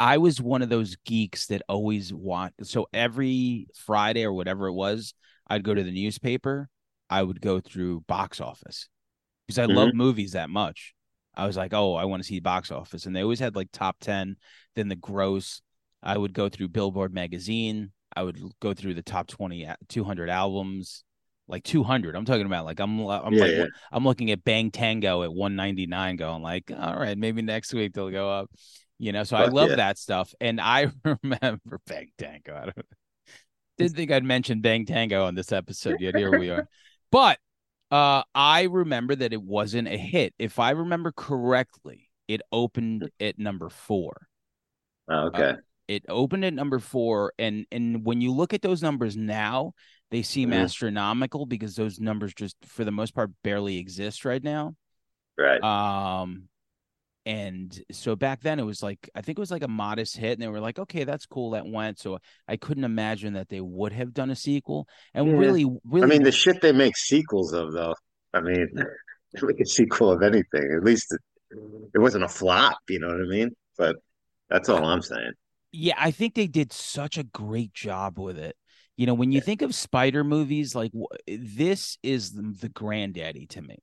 [0.00, 4.72] I was one of those geeks that always want so every Friday or whatever it
[4.72, 5.12] was,
[5.46, 6.70] I'd go to the newspaper.
[7.10, 8.88] I would go through box office
[9.46, 9.76] because I mm-hmm.
[9.76, 10.94] love movies that much.
[11.34, 13.68] I was like, oh, I want to see box office, and they always had like
[13.72, 14.36] top ten,
[14.74, 15.60] then the gross.
[16.02, 17.92] I would go through Billboard magazine.
[18.16, 21.04] I would go through the top 20 200 albums
[21.46, 23.66] like 200 i'm talking about like i'm i'm yeah, like yeah.
[23.92, 28.10] i'm looking at bang tango at 199 going like all right maybe next week they'll
[28.10, 28.50] go up
[29.00, 29.76] You know, so Fuck I love yeah.
[29.76, 30.34] that stuff.
[30.42, 32.54] And I remember Bang Tango.
[32.54, 32.82] I
[33.78, 36.14] didn't think I'd mention Bang Tango on this episode yet.
[36.14, 36.68] Here we are.
[37.12, 37.40] But
[37.90, 40.32] uh, I remember that it wasn't a hit.
[40.38, 44.28] If I remember correctly, it opened at number four.
[45.10, 45.42] Oh, okay.
[45.42, 45.56] Uh,
[45.88, 49.72] it opened at number four, and and when you look at those numbers now,
[50.12, 50.60] they seem mm-hmm.
[50.60, 54.76] astronomical because those numbers just, for the most part, barely exist right now.
[55.36, 55.60] Right.
[55.60, 56.48] Um,
[57.26, 60.32] and so back then it was like I think it was like a modest hit,
[60.32, 61.98] and they were like, okay, that's cool, that went.
[61.98, 64.88] So I couldn't imagine that they would have done a sequel.
[65.12, 65.34] And yeah.
[65.34, 67.94] really, really, I mean, the shit they make sequels of, though.
[68.32, 70.72] I mean, they make a sequel of anything.
[70.74, 71.20] At least it,
[71.94, 72.78] it wasn't a flop.
[72.88, 73.50] You know what I mean?
[73.76, 73.96] But
[74.48, 75.32] that's all I'm saying.
[75.72, 78.56] Yeah, I think they did such a great job with it.
[78.96, 79.44] You know, when you yeah.
[79.44, 80.92] think of spider movies, like
[81.26, 83.78] this is the, the granddaddy to me.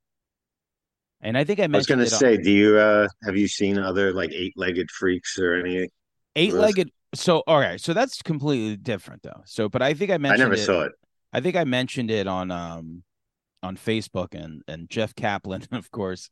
[1.20, 1.74] And I think I, mentioned.
[1.74, 2.42] I was going to say, on...
[2.42, 5.88] do you uh have you seen other like eight legged freaks or any
[6.36, 6.90] eight legged?
[7.14, 9.42] So all right, so that's completely different though.
[9.44, 10.42] So, but I think I mentioned.
[10.42, 10.92] I never it, saw it.
[11.32, 13.02] I think I mentioned it on um
[13.62, 16.30] on Facebook, and and Jeff Kaplan, of course,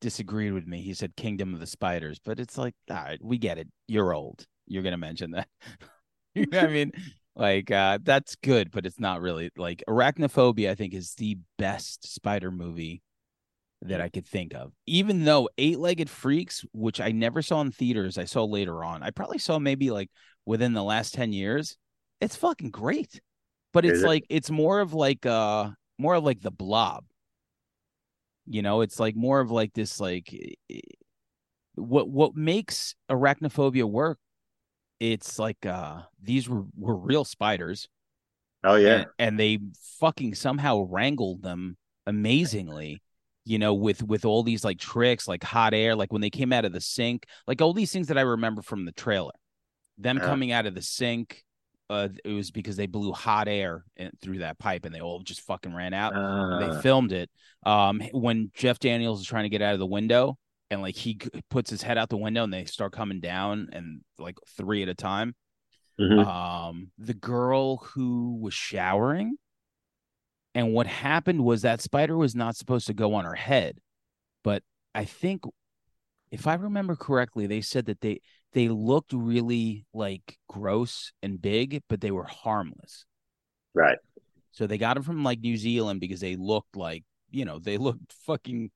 [0.00, 0.82] disagreed with me.
[0.82, 3.68] He said Kingdom of the Spiders, but it's like, all right, we get it.
[3.86, 4.46] You're old.
[4.66, 5.48] You're gonna mention that.
[6.34, 6.90] you know I mean,
[7.36, 10.70] like uh that's good, but it's not really like Arachnophobia.
[10.70, 13.02] I think is the best spider movie
[13.84, 14.72] that I could think of.
[14.86, 19.02] Even though Eight Legged Freaks, which I never saw in theaters, I saw later on.
[19.02, 20.10] I probably saw maybe like
[20.46, 21.76] within the last 10 years.
[22.20, 23.20] It's fucking great.
[23.72, 27.04] But it's like it's more of like uh more of like the blob.
[28.46, 30.32] You know, it's like more of like this like
[31.74, 34.18] what what makes arachnophobia work
[35.00, 37.88] it's like uh these were, were real spiders.
[38.62, 38.94] Oh yeah.
[38.94, 39.58] And, and they
[40.00, 43.02] fucking somehow wrangled them amazingly
[43.44, 46.52] you know, with with all these like tricks, like hot air, like when they came
[46.52, 49.32] out of the sink, like all these things that I remember from the trailer.
[49.98, 51.44] Them uh coming out of the sink,
[51.90, 55.20] uh, it was because they blew hot air in, through that pipe, and they all
[55.20, 56.14] just fucking ran out.
[56.14, 57.30] Uh they filmed it.
[57.64, 60.38] Um, when Jeff Daniels is trying to get out of the window,
[60.70, 61.18] and like he
[61.50, 64.88] puts his head out the window, and they start coming down, and like three at
[64.88, 65.34] a time.
[66.00, 66.28] Mm-hmm.
[66.28, 69.36] Um, the girl who was showering
[70.54, 73.78] and what happened was that spider was not supposed to go on her head.
[74.44, 74.62] But
[74.94, 75.42] I think
[76.30, 78.20] if I remember correctly, they said that they
[78.52, 83.04] they looked really like gross and big, but they were harmless.
[83.74, 83.98] Right.
[84.52, 87.76] So they got them from like New Zealand because they looked like, you know, they
[87.76, 88.70] looked fucking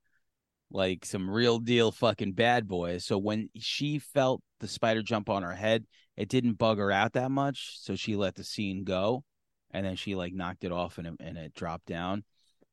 [0.71, 3.05] like some real deal fucking bad boys.
[3.05, 5.85] So when she felt the spider jump on her head,
[6.17, 7.77] it didn't bug her out that much.
[7.79, 9.23] So she let the scene go
[9.71, 12.23] and then she like knocked it off and it, and it dropped down.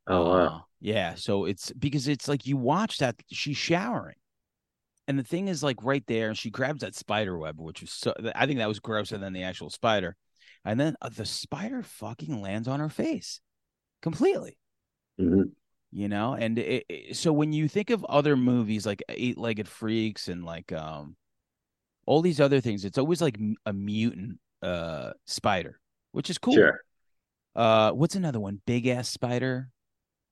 [0.06, 0.46] Oh wow.
[0.46, 4.16] Uh, yeah, so it's because it's like you watch that she's showering.
[5.08, 7.92] And the thing is like right there and she grabs that spider web which was
[7.92, 10.16] so I think that was grosser than the actual spider.
[10.64, 13.40] And then uh, the spider fucking lands on her face
[14.02, 14.58] completely.
[15.20, 15.42] Mm-hmm.
[15.92, 19.68] You know, and it, it, so when you think of other movies like Eight Legged
[19.68, 21.16] Freaks and like um
[22.06, 25.80] all these other things, it's always like a mutant uh spider,
[26.12, 26.54] which is cool.
[26.54, 26.80] Sure.
[27.56, 28.60] Uh, what's another one?
[28.66, 29.70] Big Ass Spider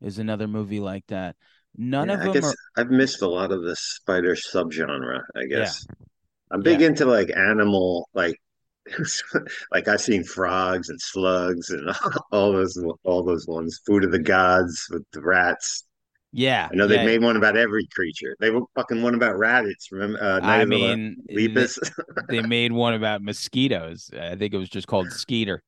[0.03, 1.37] is another movie like that.
[1.77, 2.29] None yeah, of them.
[2.29, 2.55] I guess are...
[2.77, 5.23] I've missed a lot of the spider subgenre.
[5.35, 6.07] I guess yeah.
[6.53, 6.89] I'm big yeah.
[6.89, 8.37] into like animal, like
[9.73, 11.91] like I've seen frogs and slugs and
[12.33, 13.81] all those all those ones.
[13.87, 15.85] Food of the gods with the rats.
[16.37, 18.37] Yeah, I know they made one about every creature.
[18.41, 19.91] They were fucking one about rabbits.
[19.93, 20.21] Remember?
[20.21, 21.47] Uh, I mean, they,
[22.29, 24.11] they made one about mosquitoes.
[24.13, 25.63] I think it was just called Skeeter.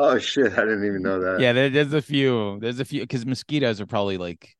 [0.00, 0.52] Oh shit!
[0.52, 1.40] I didn't even know that.
[1.40, 2.60] Yeah, there, there's a few.
[2.60, 4.56] There's a few because mosquitoes are probably like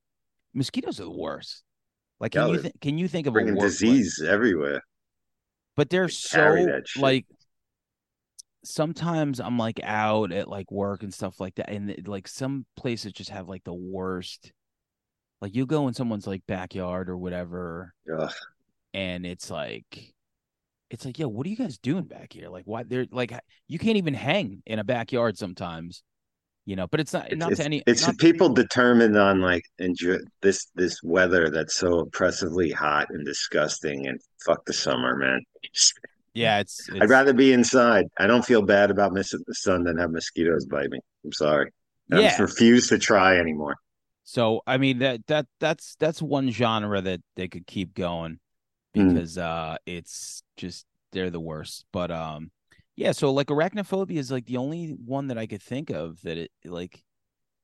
[0.53, 1.62] mosquitoes are the worst.
[2.18, 4.83] Like, can yeah, you th- can you think of bringing a disease everywhere?
[5.77, 7.24] But they're they so like.
[8.64, 13.12] Sometimes I'm like out at like work and stuff like that, and like some places
[13.12, 14.53] just have like the worst.
[15.40, 18.33] Like you go in someone's like backyard or whatever, Ugh.
[18.92, 20.12] and it's like
[20.90, 22.48] it's like, yo, what are you guys doing back here?
[22.48, 23.33] Like, why they're like,
[23.66, 26.03] you can't even hang in a backyard sometimes,
[26.64, 26.87] you know.
[26.87, 27.83] But it's not it's, not it's, to any.
[27.87, 34.07] It's people determined on like enjoy this this weather that's so oppressively hot and disgusting,
[34.07, 35.42] and fuck the summer, man.
[36.35, 37.01] Yeah, it's, it's.
[37.01, 38.07] I'd rather be inside.
[38.18, 41.01] I don't feel bad about missing the sun than have mosquitoes bite me.
[41.24, 41.70] I'm sorry.
[42.11, 42.40] I yeah.
[42.40, 43.77] refuse to try anymore.
[44.24, 48.38] So I mean that that that's that's one genre that they could keep going
[48.96, 49.14] Mm.
[49.14, 49.42] because mm.
[49.42, 51.87] uh it's just they're the worst.
[51.92, 52.51] But um
[52.97, 56.37] yeah, so like arachnophobia is like the only one that I could think of that
[56.37, 57.03] it like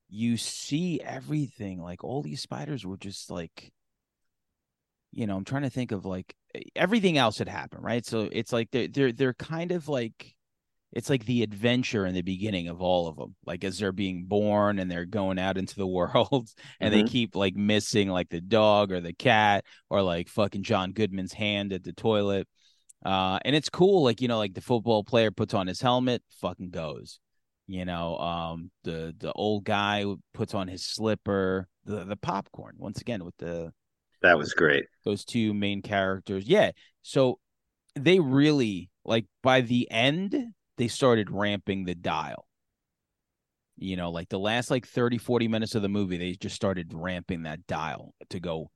[0.09, 3.71] you see everything like all these spiders were just like
[5.11, 6.35] you know, I'm trying to think of like
[6.75, 8.05] everything else had happened, right?
[8.05, 10.35] So it's like they're they're they're kind of like
[10.95, 14.25] it's like the adventure in the beginning of all of them like as they're being
[14.25, 17.03] born and they're going out into the world and mm-hmm.
[17.03, 21.33] they keep like missing like the dog or the cat or like fucking john goodman's
[21.33, 22.47] hand at the toilet
[23.05, 26.21] uh and it's cool like you know like the football player puts on his helmet
[26.41, 27.19] fucking goes
[27.67, 32.99] you know um the the old guy puts on his slipper the the popcorn once
[32.99, 33.71] again with the
[34.21, 36.71] that was great those two main characters yeah
[37.03, 37.39] so
[37.95, 42.45] they really like by the end they started ramping the dial.
[43.77, 46.93] You know, like the last like 30, 40 minutes of the movie, they just started
[46.93, 48.69] ramping that dial to go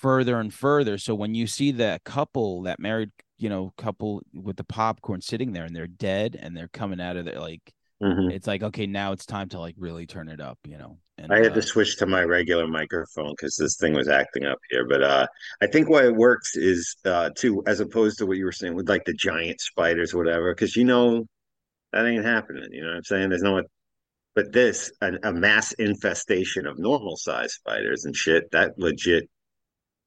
[0.00, 0.98] further and further.
[0.98, 5.52] So when you see that couple, that married, you know, couple with the popcorn sitting
[5.52, 8.30] there and they're dead and they're coming out of there, like mm-hmm.
[8.30, 10.98] it's like, okay, now it's time to like really turn it up, you know.
[11.18, 14.46] And, I had uh, to switch to my regular microphone because this thing was acting
[14.46, 14.86] up here.
[14.88, 15.26] But uh,
[15.60, 18.74] I think why it works is uh, too, as opposed to what you were saying
[18.74, 21.26] with like the giant spiders or whatever, because you know
[21.92, 22.68] that ain't happening.
[22.72, 23.28] You know what I'm saying?
[23.28, 23.62] There's no,
[24.34, 29.28] but this a, a mass infestation of normal size spiders and shit that legit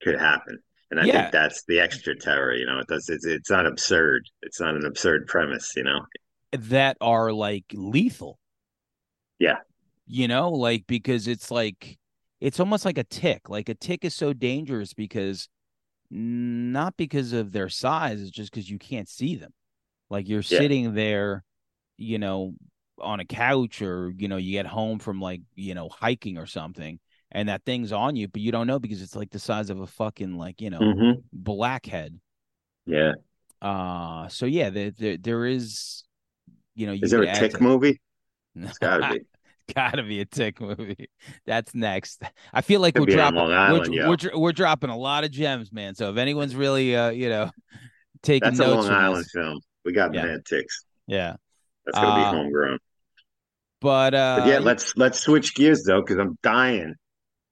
[0.02, 0.58] could happen.
[0.90, 1.22] And I yeah.
[1.22, 2.54] think that's the extra terror.
[2.54, 3.08] You know, it does.
[3.08, 4.28] It's it's not absurd.
[4.42, 5.72] It's not an absurd premise.
[5.76, 6.00] You know,
[6.52, 8.38] that are like lethal.
[9.38, 9.58] Yeah,
[10.06, 11.98] you know, like because it's like
[12.40, 13.48] it's almost like a tick.
[13.48, 15.48] Like a tick is so dangerous because
[16.10, 19.52] not because of their size, it's just because you can't see them.
[20.10, 20.58] Like you're yeah.
[20.58, 21.42] sitting there,
[21.96, 22.54] you know,
[23.00, 26.46] on a couch or you know, you get home from like, you know, hiking or
[26.46, 27.00] something
[27.34, 29.80] and that thing's on you, but you don't know because it's like the size of
[29.80, 31.20] a fucking like, you know, mm-hmm.
[31.32, 32.18] blackhead.
[32.86, 33.12] Yeah.
[33.60, 36.04] Uh so yeah, there there, there is
[36.74, 37.62] you know, you is there a tick to...
[37.62, 38.00] movie?
[38.56, 39.20] It's gotta be.
[39.74, 41.08] Gotta be a tick movie.
[41.46, 42.22] That's next.
[42.52, 45.94] I feel like we're dropping Island, we're, we're, we're, dropping a lot of gems, man.
[45.94, 47.50] So if anyone's really uh, you know,
[48.22, 49.60] taking That's notes a Long Island this, film.
[49.84, 50.26] We got yeah.
[50.26, 50.84] mad ticks.
[51.06, 51.36] Yeah.
[51.86, 52.78] That's gonna uh, be homegrown.
[53.80, 56.94] But uh but yeah, let's let's switch gears though, because I'm dying.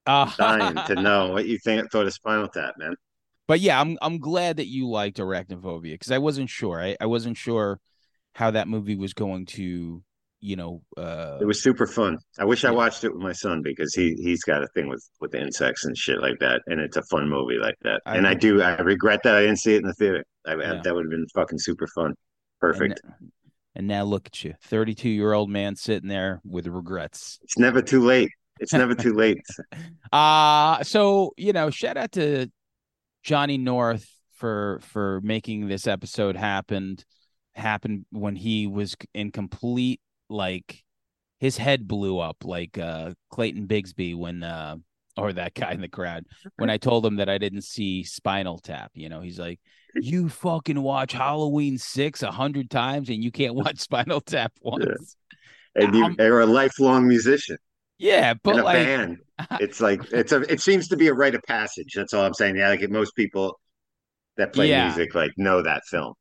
[0.06, 2.94] Uh, dying to know what you think thought of Spinal Tap, man.
[3.46, 6.80] But yeah, I'm I'm glad that you liked Arachnophobia because I wasn't sure.
[6.80, 7.80] I, I wasn't sure
[8.34, 10.02] how that movie was going to
[10.40, 12.18] you know uh it was super fun.
[12.38, 12.70] I wish yeah.
[12.70, 15.84] i watched it with my son because he he's got a thing with with insects
[15.84, 18.02] and shit like that and it's a fun movie like that.
[18.06, 20.24] I and i do i regret that i didn't see it in the theater.
[20.46, 20.80] I, yeah.
[20.82, 22.14] that would have been fucking super fun.
[22.60, 23.00] Perfect.
[23.04, 23.30] and,
[23.76, 27.38] and now look at you 32 year old man sitting there with regrets.
[27.42, 28.30] It's never too late
[28.62, 29.44] it's never too late
[30.12, 32.51] uh so you know shout out to
[33.22, 36.96] johnny north for for making this episode happen
[37.55, 40.83] happen when he was in complete like
[41.38, 44.77] his head blew up like uh Clayton Bigsby when uh
[45.16, 46.25] or that guy in the crowd
[46.57, 48.92] when I told him that I didn't see Spinal Tap.
[48.94, 49.61] You know, he's like,
[49.94, 55.16] "You fucking watch Halloween six a hundred times and you can't watch Spinal Tap once."
[55.77, 55.85] Yeah.
[55.85, 57.59] And you, are a lifelong musician.
[58.02, 59.18] Yeah, but in a like, band,
[59.60, 60.40] it's like it's a.
[60.52, 61.92] It seems to be a rite of passage.
[61.94, 62.56] That's all I'm saying.
[62.56, 63.58] Yeah, like most people
[64.36, 64.86] that play yeah.
[64.86, 66.14] music like know that film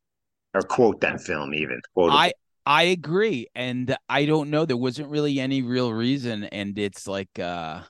[0.54, 1.80] or quote that film even.
[1.94, 2.32] Quote I
[2.64, 3.48] I agree.
[3.54, 4.64] And I don't know.
[4.64, 6.44] There wasn't really any real reason.
[6.44, 7.82] And it's like uh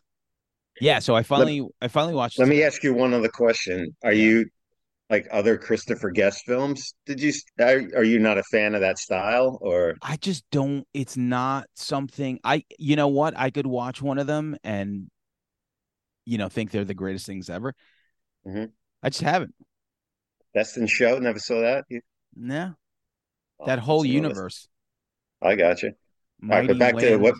[0.81, 3.95] yeah, so I finally let, I finally watched Let me ask you one other question.
[4.03, 4.25] Are yeah.
[4.25, 4.47] you
[5.13, 6.95] like other Christopher Guest films?
[7.07, 10.87] Did you are, are you not a fan of that style or I just don't
[10.93, 13.35] it's not something I you know what?
[13.37, 15.09] I could watch one of them and
[16.25, 17.75] you know think they're the greatest things ever.
[18.47, 18.65] Mm-hmm.
[19.03, 19.55] I just haven't.
[20.55, 21.85] Best in Show, never saw that.
[21.89, 22.01] You...
[22.35, 22.75] No
[23.67, 24.69] that whole universe.
[25.41, 25.93] I got you.
[26.41, 27.35] Mighty All right, but back Wind, to what?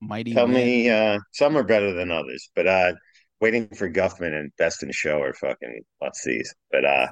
[0.00, 0.34] Mighty.
[0.34, 0.56] Tell Wind.
[0.56, 2.92] me, uh, some are better than others, but uh,
[3.40, 6.42] waiting for Guffman and Best in Show are fucking let's see.
[6.70, 7.08] But uh,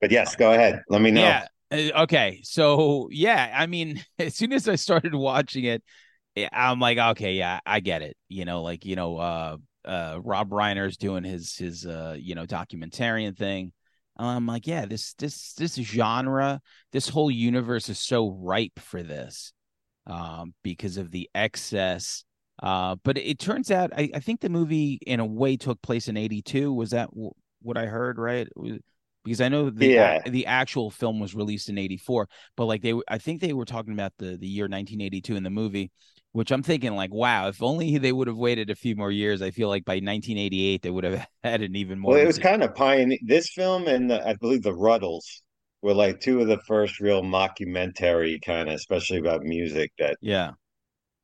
[0.00, 0.82] but yes, go ahead.
[0.88, 1.22] Let me know.
[1.22, 1.46] Yeah.
[1.70, 2.40] Uh, okay.
[2.42, 5.82] So yeah, I mean, as soon as I started watching it,
[6.52, 8.16] I'm like, okay, yeah, I get it.
[8.28, 12.46] You know, like you know, uh, uh, Rob Reiner's doing his his uh, you know,
[12.46, 13.72] documentarian thing.
[14.16, 16.60] I'm like, yeah, this this this genre,
[16.92, 19.52] this whole universe is so ripe for this,
[20.06, 22.24] um, because of the excess.
[22.64, 26.08] Uh, but it turns out, I, I think the movie in a way took place
[26.08, 26.72] in '82.
[26.72, 28.18] Was that w- what I heard?
[28.18, 28.48] Right?
[29.22, 30.22] Because I know the yeah.
[30.24, 33.66] a, the actual film was released in '84, but like they, I think they were
[33.66, 35.90] talking about the the year 1982 in the movie
[36.34, 39.40] which I'm thinking like, wow, if only they would have waited a few more years.
[39.40, 42.14] I feel like by 1988 they would have had an even more.
[42.14, 43.18] Well, it was kind of pioneer.
[43.22, 45.42] This film and the, I believe the Rutles
[45.80, 50.52] were like two of the first real mockumentary kind of, especially about music that yeah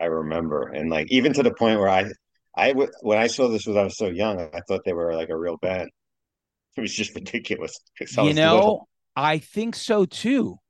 [0.00, 2.10] I remember, and like even to the point where I
[2.56, 5.28] I when I saw this when I was so young, I thought they were like
[5.28, 5.90] a real band.
[6.76, 7.76] It was just ridiculous.
[8.16, 8.88] You know, little.
[9.16, 10.60] I think so too.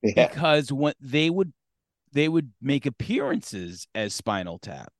[0.00, 0.28] Yeah.
[0.28, 1.52] Because when they would
[2.12, 4.92] they would make appearances as Spinal Tap.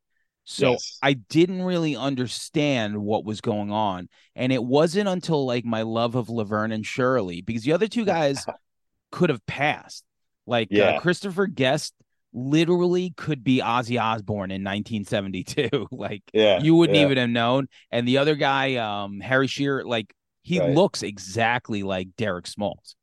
[0.44, 0.98] So yes.
[1.02, 4.08] I didn't really understand what was going on.
[4.34, 8.04] And it wasn't until like my love of Laverne and Shirley, because the other two
[8.04, 8.44] guys
[9.12, 10.04] could have passed.
[10.46, 10.84] Like uh, yeah.
[10.84, 11.94] uh, Christopher Guest
[12.33, 15.89] literally could be Ozzy Osbourne in 1972.
[15.93, 17.05] like yeah, you wouldn't yeah.
[17.05, 17.68] even have known.
[17.91, 20.74] And the other guy, um, Harry Shearer, like he right.
[20.74, 22.97] looks exactly like Derek Smalls.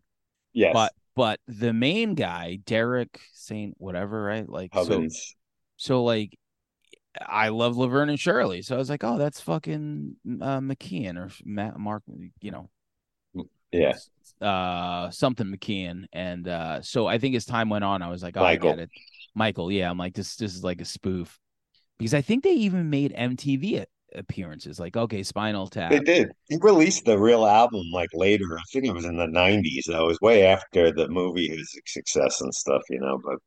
[0.53, 0.73] Yes.
[0.73, 4.47] But but the main guy, Derek Saint whatever, right?
[4.47, 5.35] Like Hubbins.
[5.77, 6.37] so so like
[7.19, 8.61] I love Laverne and Shirley.
[8.61, 12.03] So I was like, oh, that's fucking uh, McKean or Matt Mark,
[12.41, 12.69] you know.
[13.71, 13.93] Yeah.
[14.41, 16.05] Uh, something McKean.
[16.13, 18.69] And uh, so I think as time went on, I was like, oh, Michael.
[18.69, 18.89] I get it.
[19.39, 19.71] Michael.
[19.71, 19.89] Yeah.
[19.89, 21.39] I'm like, this, this is like a spoof
[21.97, 23.85] because I think they even made MTV
[24.15, 24.79] appearances.
[24.79, 25.91] Like, okay, Spinal Tap.
[25.91, 26.29] They did.
[26.47, 28.57] He released the real album like later.
[28.57, 29.85] I think it was in the '90s.
[29.87, 33.19] That was way after the movie was a success and stuff, you know.
[33.23, 33.37] But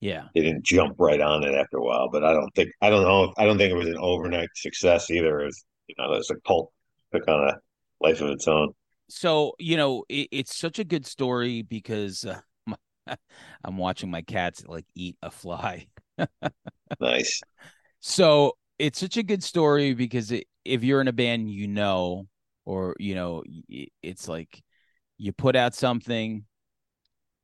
[0.00, 2.08] yeah, they didn't jump right on it after a while.
[2.10, 3.32] But I don't think I don't know.
[3.38, 5.40] I don't think it was an overnight success either.
[5.40, 6.72] It was, you know, it's a cult
[7.12, 7.54] took on a
[8.00, 8.72] life of its own.
[9.08, 12.40] So you know, it, it's such a good story because uh,
[13.64, 15.86] I'm watching my cats like eat a fly.
[17.00, 17.40] nice.
[18.00, 22.26] So it's such a good story because it, if you're in a band, you know,
[22.64, 23.42] or you know,
[24.02, 24.62] it's like
[25.18, 26.44] you put out something,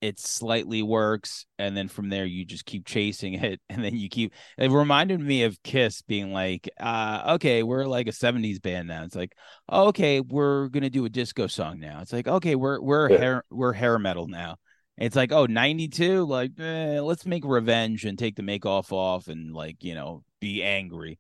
[0.01, 4.09] it slightly works, and then from there you just keep chasing it, and then you
[4.09, 4.33] keep.
[4.57, 9.05] It reminded me of Kiss being like, uh, okay, we're like a '70s band now.
[9.05, 9.35] It's like,
[9.71, 12.01] okay, we're gonna do a disco song now.
[12.01, 13.19] It's like, okay, we're we're yeah.
[13.19, 14.57] hair we're hair metal now.
[14.99, 19.29] It's like, oh, 92, like, eh, let's make revenge and take the make off off
[19.29, 21.19] and like, you know, be angry.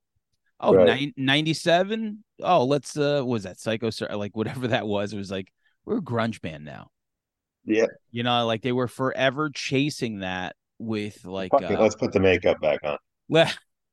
[0.61, 1.12] Oh, right.
[1.16, 2.24] 97?
[2.43, 5.12] Oh, let's uh was that Psycho like whatever that was.
[5.12, 5.53] It was like
[5.85, 6.91] we're a grunge band now.
[7.64, 7.87] Yeah.
[8.11, 12.61] You know, like they were forever chasing that with like uh, let's put the makeup
[12.61, 12.99] back on.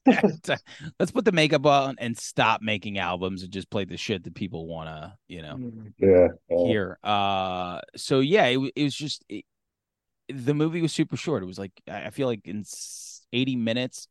[0.99, 4.35] let's put the makeup on and stop making albums and just play the shit that
[4.35, 6.99] people want to, you know, yeah, hear.
[7.03, 9.45] Uh so yeah, it, it was just it,
[10.29, 11.43] the movie was super short.
[11.43, 12.63] It was like I feel like in
[13.31, 14.07] 80 minutes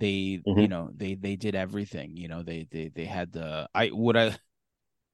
[0.00, 0.58] they mm-hmm.
[0.58, 4.16] you know they they did everything you know they they they had the i would
[4.16, 4.36] i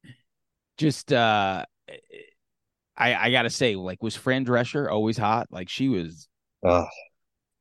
[0.79, 1.65] just uh
[2.97, 5.49] i i gotta say like was fran drescher always hot?
[5.51, 6.29] Like she was
[6.65, 6.87] oh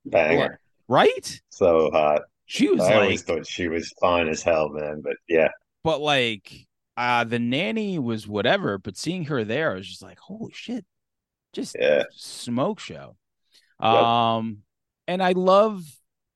[0.06, 0.60] banger.
[0.90, 1.42] Right?
[1.50, 2.24] So hot.
[2.46, 5.50] She was i like, always thought she was fine as hell man but yeah.
[5.84, 10.20] But like uh the nanny was whatever but seeing her there i was just like
[10.20, 10.86] holy shit
[11.54, 12.04] just yeah.
[12.12, 13.16] smoke show
[13.80, 14.60] um
[15.08, 15.84] and i love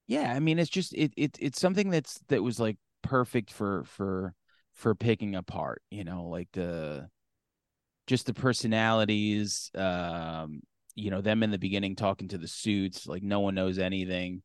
[0.07, 3.83] yeah i mean it's just it, it it's something that's that was like perfect for
[3.85, 4.33] for
[4.73, 7.07] for picking apart you know like the
[8.05, 10.61] just the personalities um
[10.95, 14.41] you know them in the beginning talking to the suits like no one knows anything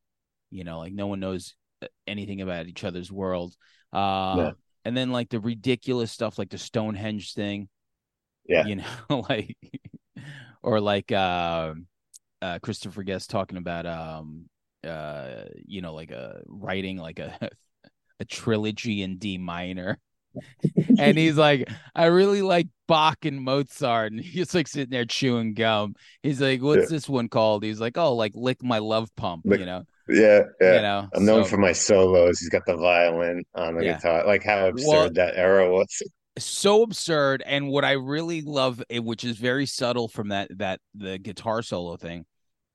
[0.49, 3.55] you know like no one knows uh, anything about each other's world
[3.91, 4.51] uh yeah.
[4.85, 7.67] and then like the ridiculous stuff like the stonehenge thing
[8.47, 9.57] yeah you know like
[10.63, 11.73] or like uh,
[12.41, 14.45] uh christopher guest talking about um
[14.85, 17.49] uh you know like a writing like a
[18.19, 19.99] a trilogy in D minor.
[20.97, 24.11] and he's like, I really like Bach and Mozart.
[24.11, 25.95] And he's like sitting there chewing gum.
[26.23, 26.95] He's like, What's yeah.
[26.95, 27.63] this one called?
[27.63, 29.83] He's like, Oh, like Lick My Love Pump, you know?
[30.09, 30.75] Yeah, yeah.
[30.75, 32.39] You know, I'm known so, for my solos.
[32.39, 33.93] He's got the violin on the yeah.
[33.93, 34.25] guitar.
[34.25, 36.01] Like how absurd well, that era was.
[36.37, 37.43] So absurd.
[37.45, 41.61] And what I really love, eh, which is very subtle from that that the guitar
[41.61, 42.25] solo thing,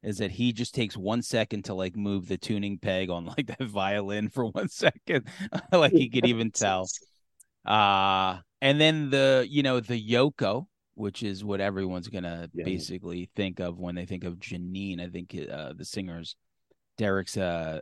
[0.02, 3.46] is that he just takes one second to like move the tuning peg on like
[3.46, 5.28] that violin for one second
[5.72, 6.86] like he could even tell
[7.66, 12.64] uh and then the you know the yoko which is what everyone's gonna yeah.
[12.64, 16.36] basically think of when they think of janine i think uh the singer's
[16.96, 17.80] derek's uh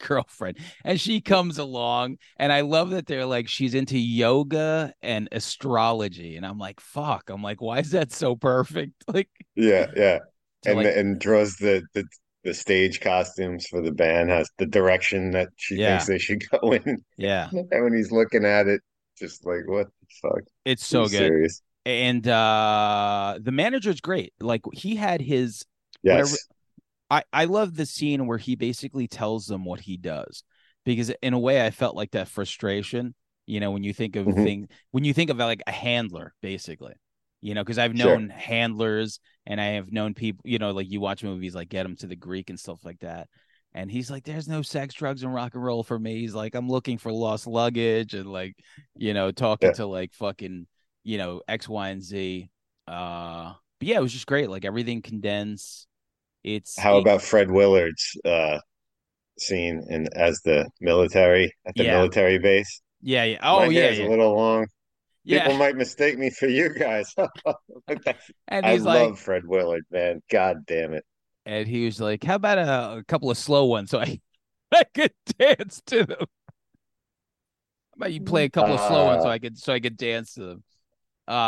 [0.00, 5.28] girlfriend and she comes along and i love that they're like she's into yoga and
[5.32, 10.18] astrology and i'm like fuck i'm like why is that so perfect like yeah yeah
[10.66, 12.04] and like, and draws the, the
[12.44, 15.98] the stage costumes for the band has the direction that she yeah.
[15.98, 17.04] thinks they should go in.
[17.16, 17.48] Yeah.
[17.52, 18.80] and when he's looking at it,
[19.18, 20.42] just like what the fuck?
[20.64, 21.10] It's so good.
[21.10, 21.62] Serious.
[21.84, 24.32] And uh the manager's great.
[24.40, 25.64] Like he had his
[26.02, 26.36] yes.
[27.10, 30.44] I I love the scene where he basically tells them what he does
[30.84, 33.14] because in a way I felt like that frustration.
[33.46, 34.44] You know, when you think of mm-hmm.
[34.44, 36.94] things, when you think of like a handler, basically,
[37.40, 38.38] you know, because I've known sure.
[38.38, 41.96] handlers and I have known people, you know, like you watch movies like Get Him
[41.96, 43.28] to the Greek and stuff like that.
[43.72, 46.20] And he's like, there's no sex, drugs, and rock and roll for me.
[46.20, 48.56] He's like, I'm looking for lost luggage and like,
[48.96, 49.74] you know, talking yeah.
[49.74, 50.66] to like fucking,
[51.04, 52.50] you know, X, Y, and Z.
[52.86, 54.50] Uh, but yeah, it was just great.
[54.50, 55.86] Like everything condensed.
[56.44, 58.58] It's How it, about Fred Willard's uh
[59.38, 61.92] scene in as the military at the Yeah.
[61.96, 62.82] military base?
[63.02, 63.38] yeah, yeah.
[63.42, 64.66] Oh My yeah, yeah, a little long.
[65.24, 65.38] yeah.
[65.38, 67.14] People might mistake me for you guys.
[68.48, 70.22] And I love like, Fred Willard, man.
[70.30, 71.04] God damn it.
[71.46, 74.20] and he was like, "How about a, a couple of slow ones so I
[74.72, 76.18] I could dance to them?
[76.20, 76.26] How
[77.96, 79.96] about you play a couple of slow ones so Uh, I could so I could
[79.96, 80.64] dance to them?"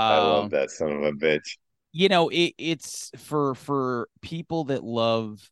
[0.07, 1.57] I love Um, that son of a bitch.
[1.93, 5.49] You know, it, it's for for people that love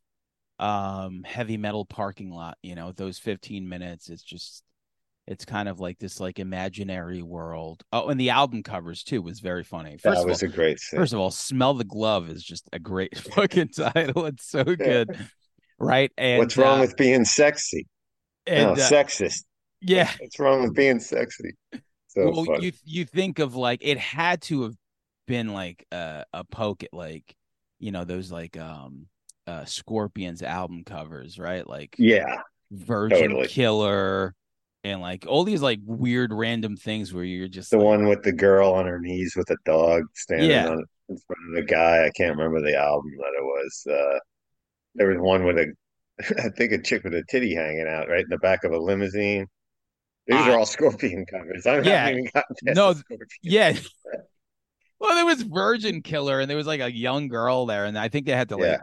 [0.58, 2.58] um heavy metal parking lot.
[2.62, 4.08] You know, those fifteen minutes.
[4.08, 4.62] It's just
[5.26, 7.82] it's kind of like this like imaginary world.
[7.92, 9.92] Oh, and the album covers too was very funny.
[9.92, 10.80] First That of all, was a great.
[10.80, 14.26] First of all, smell the glove is just a great fucking title.
[14.26, 15.16] It's so good,
[15.78, 16.10] right?
[16.18, 17.86] And What's wrong uh, with being sexy?
[18.46, 19.44] and, no, uh, sexist.
[19.80, 20.10] yeah.
[20.18, 21.52] What's wrong with being sexy?
[22.08, 24.74] So well, you you think of like it had to have
[25.30, 27.34] been like a a poke at like
[27.78, 29.06] you know those like um
[29.46, 31.66] uh Scorpions album covers, right?
[31.66, 33.46] Like yeah, Virgin totally.
[33.48, 34.34] Killer
[34.84, 38.22] and like all these like weird random things where you're just the like, one with
[38.22, 40.68] the girl on her knees with a dog standing Yeah.
[40.68, 42.06] on in front of the guy.
[42.06, 43.86] I can't remember the album that it was.
[43.90, 44.18] Uh,
[44.94, 45.66] there was one with a,
[46.44, 48.78] I think a chick with a titty hanging out right in the back of a
[48.78, 49.46] limousine.
[50.26, 51.66] These I- are all Scorpion covers.
[51.66, 52.04] I Yeah.
[52.06, 53.18] haven't even gotten past No.
[53.42, 53.72] Yeah.
[55.00, 58.08] Well, there was Virgin Killer, and there was like a young girl there, and I
[58.08, 58.72] think they had to Yeah.
[58.72, 58.80] like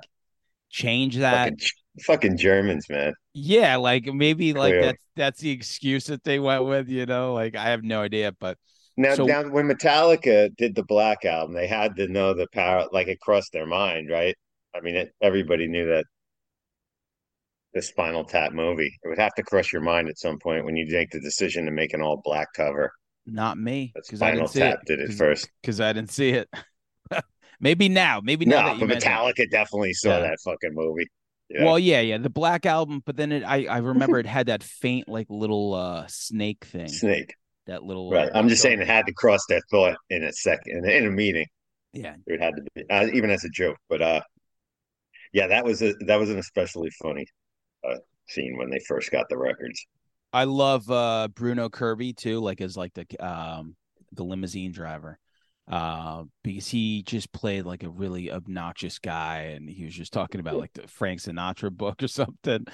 [0.70, 1.49] change that.
[1.51, 1.57] fucking,
[2.05, 3.13] fucking Germans, man.
[3.34, 4.86] Yeah, like maybe like Clearly.
[4.88, 7.34] that's that's the excuse that they went with, you know.
[7.34, 8.57] Like I have no idea, but
[8.99, 12.88] Now, So- now, when Metallica did the Black album, they had to know the power,
[12.91, 14.36] like it crossed their mind, right?
[14.76, 16.05] I mean, it, everybody knew that
[17.76, 18.91] the Spinal Tap movie.
[19.03, 21.65] It would have to cross your mind at some point when you make the decision
[21.65, 22.91] to make an all black cover.
[23.28, 24.86] Not me because I didn't see Tap it.
[24.88, 25.49] did it first.
[25.61, 26.49] because I didn't see it.
[27.59, 29.15] maybe now, maybe now No, that but mention it.
[29.15, 30.19] Metallica definitely saw Yeah.
[30.21, 31.07] that fucking movie.
[31.49, 31.63] Yeah.
[31.65, 34.63] Well, yeah, yeah, the Black Album, but then it, I I remember it had that
[34.63, 37.36] faint like little uh snake thing, Snake.
[37.67, 38.28] that little Right.
[38.30, 41.09] uh, I'm just saying it had to cross their thought in a second, in a
[41.09, 41.45] meeting.
[41.93, 43.78] Yeah, It had to be, uh, even as a joke.
[43.88, 44.21] But uh,
[45.32, 47.25] yeah, that was a that was an especially funny
[47.88, 47.95] uh,
[48.28, 49.86] scene when they first got the records.
[50.38, 53.75] I love uh Bruno Kirby too, like as like the um
[54.11, 55.17] the limousine driver.
[55.67, 60.39] Uh because he just played like a really obnoxious guy and he was just talking
[60.39, 62.65] about like the Frank Sinatra book or something.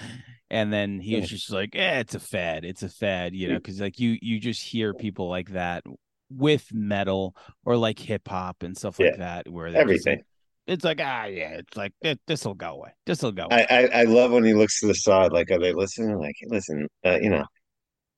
[0.50, 2.66] And then he was just like, "Yeah, it's a fad.
[2.66, 5.86] It's a fad," you know, cuz like you you just hear people like that
[6.30, 7.34] with metal
[7.64, 10.24] or like hip hop and stuff like that where they're just Everything.
[10.68, 11.94] it's like, "Ah, yeah, it's like
[12.28, 12.92] this will go away.
[13.06, 15.50] This will go away." I, I I love when he looks to the side, like,
[15.50, 16.20] are they listening?
[16.20, 17.46] Like, listen, uh, you know,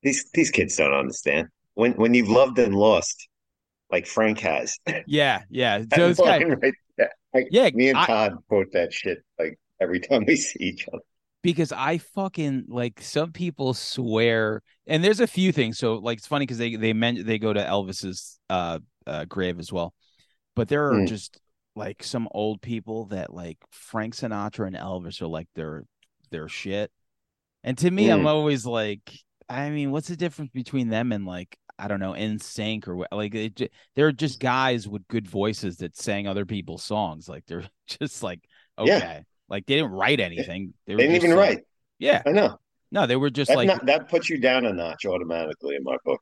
[0.06, 1.50] these these kids don't understand.
[1.74, 3.28] When when you've loved and lost,
[3.92, 4.78] like Frank has.
[5.08, 5.80] yeah, yeah.
[5.90, 6.74] That So guy right.
[7.34, 10.88] Like, Yeah, me and I- Todd quote that shit like every time we see each
[10.88, 11.04] other.
[11.44, 15.78] because I fucking like some people swear, and there's a few things.
[15.78, 19.60] So like it's funny because they they meant they go to Elvis's uh, uh grave
[19.60, 19.94] as well,
[20.56, 21.08] but there are Mm.
[21.08, 21.40] just
[21.76, 25.84] like some old people that like Frank Sinatra and Elvis are like their
[26.32, 26.92] their shit,
[27.64, 28.28] and to me, I'm Mm.
[28.28, 29.12] always like,
[29.50, 33.08] I mean, what's the difference between them and like I don't know, NSYNC or?
[33.12, 37.28] Like it, they're just guys with good voices that sang other people's songs.
[37.30, 38.42] Like they're just like
[38.82, 38.98] Yeah.
[38.98, 39.24] okay.
[39.50, 40.74] Like they didn't write anything.
[40.88, 41.60] They, They didn't even like- write.
[42.00, 42.58] Yeah, I know.
[42.92, 45.84] no, they were just That like not, that puts you down a notch automatically in
[45.84, 46.20] my book.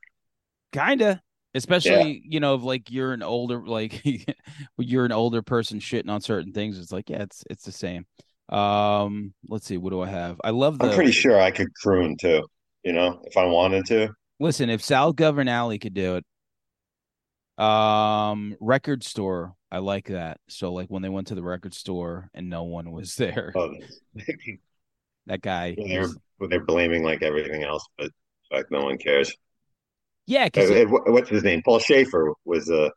[0.72, 1.22] kinda,
[1.56, 4.04] especially you know, if like you're an older like
[4.78, 6.78] you're an older person shitting on certain things.
[6.78, 8.06] It's like yeah, it's it's the same.
[8.50, 10.40] Um, let's see, what do I have?
[10.44, 10.88] I love the.
[10.90, 12.46] I'm pretty sure I could croon too.
[12.84, 14.10] You know, if I wanted to.
[14.40, 16.18] Listen, if Sal Governale could do
[17.58, 20.40] it, um, record store, I like that.
[20.50, 23.74] So like when they went to the record store and no one was there, Oh,
[25.28, 25.76] that guy.
[25.78, 26.18] they're was-
[26.50, 28.12] they're blaming like everything else, but
[28.52, 29.34] like no one cares.
[30.26, 31.62] yeah, because uh, wh- what's his name?
[31.64, 32.90] Paul Shaffer was uh,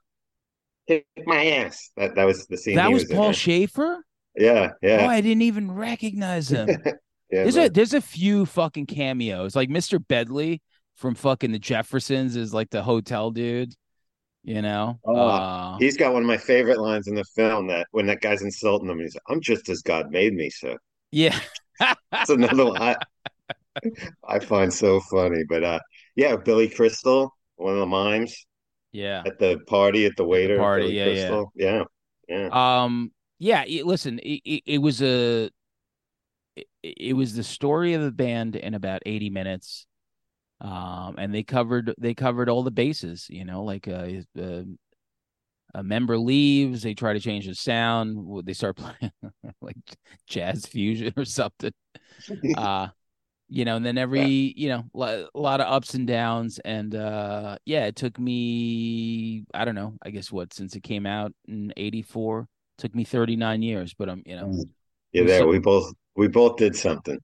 [0.88, 1.90] kick my ass.
[1.96, 2.74] That that was the scene.
[2.74, 3.36] that was was Paul right?
[3.36, 4.04] Shaffer.
[4.36, 6.68] Yeah, Oh, yeah, I didn't even recognize him.
[7.30, 7.42] yeah.
[7.42, 9.56] There's a there's a few fucking cameos.
[9.56, 10.02] Like Mr.
[10.06, 10.62] Bentley
[10.94, 13.74] from fucking the Jeffersons is like the hotel dude.
[14.42, 15.00] You know?
[15.04, 17.66] Oh, uh, He's got one of my favorite lines in the film.
[17.66, 20.76] That when that guy's insulting him, he's like, "I'm just as God made me." So
[21.10, 21.38] yeah.
[22.12, 22.96] that's another one I,
[24.28, 25.42] I find so funny.
[25.48, 25.80] But uh,
[26.14, 28.46] yeah, Billy Crystal, one of the mimes
[28.92, 29.22] yeah.
[29.26, 30.58] at the party at the waiter.
[30.58, 31.12] party, Billy yeah, yeah.
[31.12, 31.52] Crystal.
[31.54, 31.82] yeah,
[32.28, 32.48] yeah.
[32.84, 35.50] Um yeah, it, listen, it, it, it was a
[36.56, 39.86] it, it was the story of the band in about 80 minutes.
[40.60, 44.08] Um and they covered they covered all the bases, you know, like uh,
[44.40, 44.62] uh
[45.74, 49.12] a member leaves, they try to change the sound, they start playing
[49.60, 49.76] like
[50.26, 51.72] jazz fusion or something.
[52.56, 52.88] uh
[53.48, 54.52] you know, and then every, yeah.
[54.56, 59.64] you know, a lot of ups and downs and uh yeah, it took me I
[59.66, 62.48] don't know, I guess what since it came out in 84,
[62.78, 64.46] took me 39 years, but I'm, um, you know.
[64.46, 64.68] Mm.
[65.12, 67.18] Yeah, there so, we both we both did something.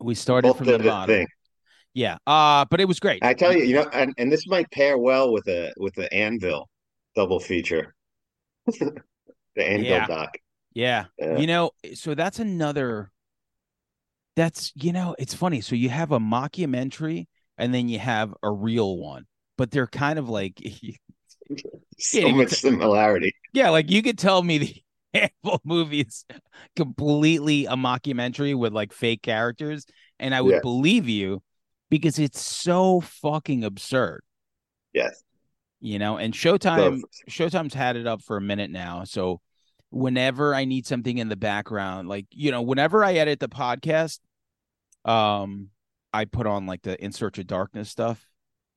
[0.00, 1.14] We started both from the bottom.
[1.14, 1.26] Thing.
[1.94, 2.18] Yeah.
[2.26, 3.24] Uh, but it was great.
[3.24, 6.12] I tell you, you know, and, and this might pair well with a with the
[6.12, 6.68] Anvil
[7.16, 7.94] double feature.
[8.66, 9.02] the
[9.56, 10.06] Anvil yeah.
[10.06, 10.38] doc.
[10.74, 11.06] Yeah.
[11.18, 11.38] yeah.
[11.38, 13.10] You know, so that's another
[14.36, 15.60] that's you know, it's funny.
[15.60, 17.26] So you have a mockumentary
[17.56, 19.26] and then you have a real one,
[19.56, 20.62] but they're kind of like
[21.98, 23.34] so much similarity.
[23.52, 24.82] Yeah, like you could tell me the
[25.20, 26.24] Anvil movie is
[26.76, 29.86] completely a mockumentary with like fake characters,
[30.18, 30.60] and I would yeah.
[30.60, 31.42] believe you
[31.90, 34.22] because it's so fucking absurd.
[34.92, 35.22] Yes.
[35.80, 39.04] You know, and Showtime Showtime's had it up for a minute now.
[39.04, 39.40] So
[39.90, 44.18] whenever I need something in the background, like, you know, whenever I edit the podcast,
[45.04, 45.68] um,
[46.12, 48.24] I put on like the In Search of Darkness stuff,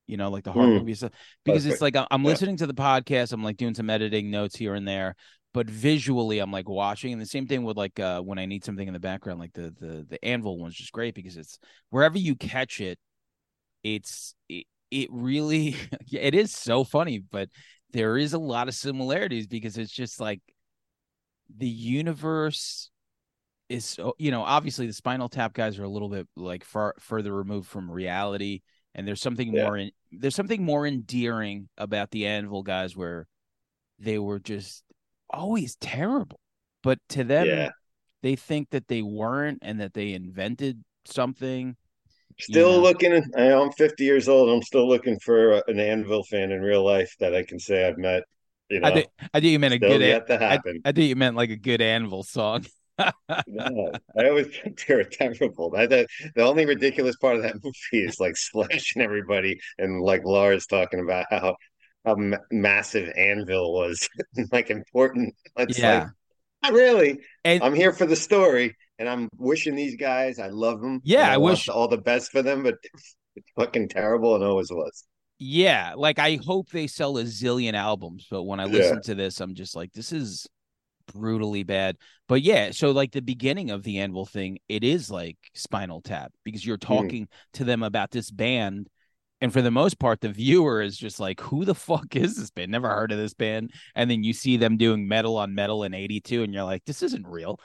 [0.06, 0.80] you know, like the horror mm.
[0.80, 1.12] movie stuff.
[1.44, 1.74] Because Perfect.
[1.74, 2.60] it's like I'm listening yeah.
[2.60, 5.16] to the podcast, I'm like doing some editing notes here and there,
[5.54, 7.14] but visually I'm like watching.
[7.14, 9.54] And the same thing with like uh when I need something in the background, like
[9.54, 13.00] the the the anvil one's just great because it's wherever you catch it,
[13.84, 15.76] it's it, it really
[16.12, 17.50] it is so funny, but
[17.92, 20.42] there is a lot of similarities because it's just like
[21.58, 22.90] the universe
[23.70, 26.94] is so you know obviously the spinal tap guys are a little bit like far
[27.00, 28.62] further removed from reality
[28.96, 29.64] and there's something yeah.
[29.64, 33.28] more in, there's something more endearing about the anvil guys where
[34.00, 34.84] they were just
[35.34, 36.40] Oh, always terrible.
[36.84, 37.70] But to them, yeah.
[38.24, 41.76] they think that they weren't and that they invented something.
[42.40, 42.84] Still you know?
[42.84, 43.24] looking.
[43.36, 44.50] I know I'm 50 years old.
[44.50, 47.98] I'm still looking for an Anvil fan in real life that I can say I've
[47.98, 48.24] met.
[48.70, 50.02] You know, I think I think you meant a good.
[50.02, 50.82] Yet to happen.
[50.86, 52.66] I, I think you meant like a good Anvil song.
[53.48, 55.74] no, I always think they're terrible.
[55.76, 60.24] I, the, the only ridiculous part of that movie is like slashing everybody and like
[60.24, 61.56] Laura's talking about how
[62.06, 64.08] how m- massive Anvil was,
[64.52, 65.36] like important.
[65.58, 66.10] It's yeah.
[66.64, 67.20] like, really.
[67.44, 70.40] And, I'm here for the story, and I'm wishing these guys.
[70.40, 71.02] I love them.
[71.04, 73.16] Yeah, I, I wish all the best for them, but it's
[73.58, 75.06] fucking terrible and always was.
[75.44, 79.02] Yeah, like I hope they sell a zillion albums, but when I listen yeah.
[79.06, 80.48] to this, I'm just like, this is
[81.12, 81.98] brutally bad.
[82.28, 86.32] But yeah, so like the beginning of the Anvil thing, it is like Spinal Tap
[86.44, 86.94] because you're hmm.
[86.94, 87.30] talking mm.
[87.54, 88.88] to them about this band
[89.42, 92.52] and for the most part the viewer is just like who the fuck is this
[92.52, 92.72] band?
[92.72, 93.74] Never heard of this band.
[93.96, 97.04] And then you see them doing metal on metal in 82 and you're like this
[97.04, 97.60] isn't real.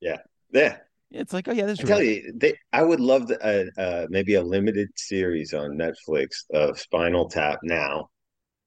[0.00, 0.18] Yeah.
[0.52, 0.78] Yeah.
[1.10, 4.06] It's like oh yeah this I tell you they, i would love to, uh, uh,
[4.10, 8.10] maybe a limited series on netflix of spinal tap now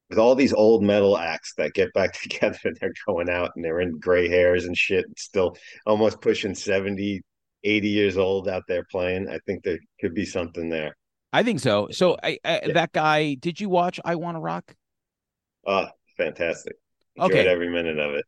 [0.09, 3.63] with all these old metal acts that get back together and they're going out and
[3.63, 7.21] they're in gray hairs and shit still almost pushing 70
[7.63, 9.29] 80 years old out there playing.
[9.29, 10.95] I think there could be something there
[11.33, 11.87] I think so.
[11.91, 12.73] So I, I yeah.
[12.73, 14.75] that guy, did you watch I Want to Rock?
[15.65, 16.75] Oh, fantastic.
[17.15, 17.47] Enjoyed okay.
[17.47, 18.25] every minute of it.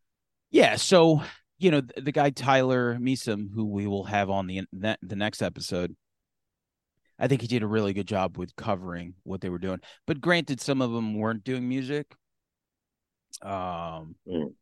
[0.52, 1.22] Yeah, so
[1.58, 5.42] you know, the, the guy Tyler Measom who we will have on the the next
[5.42, 5.96] episode.
[7.20, 9.80] I think he did a really good job with covering what they were doing.
[10.08, 12.08] But granted some of them weren't doing music.
[13.42, 14.54] Um mm.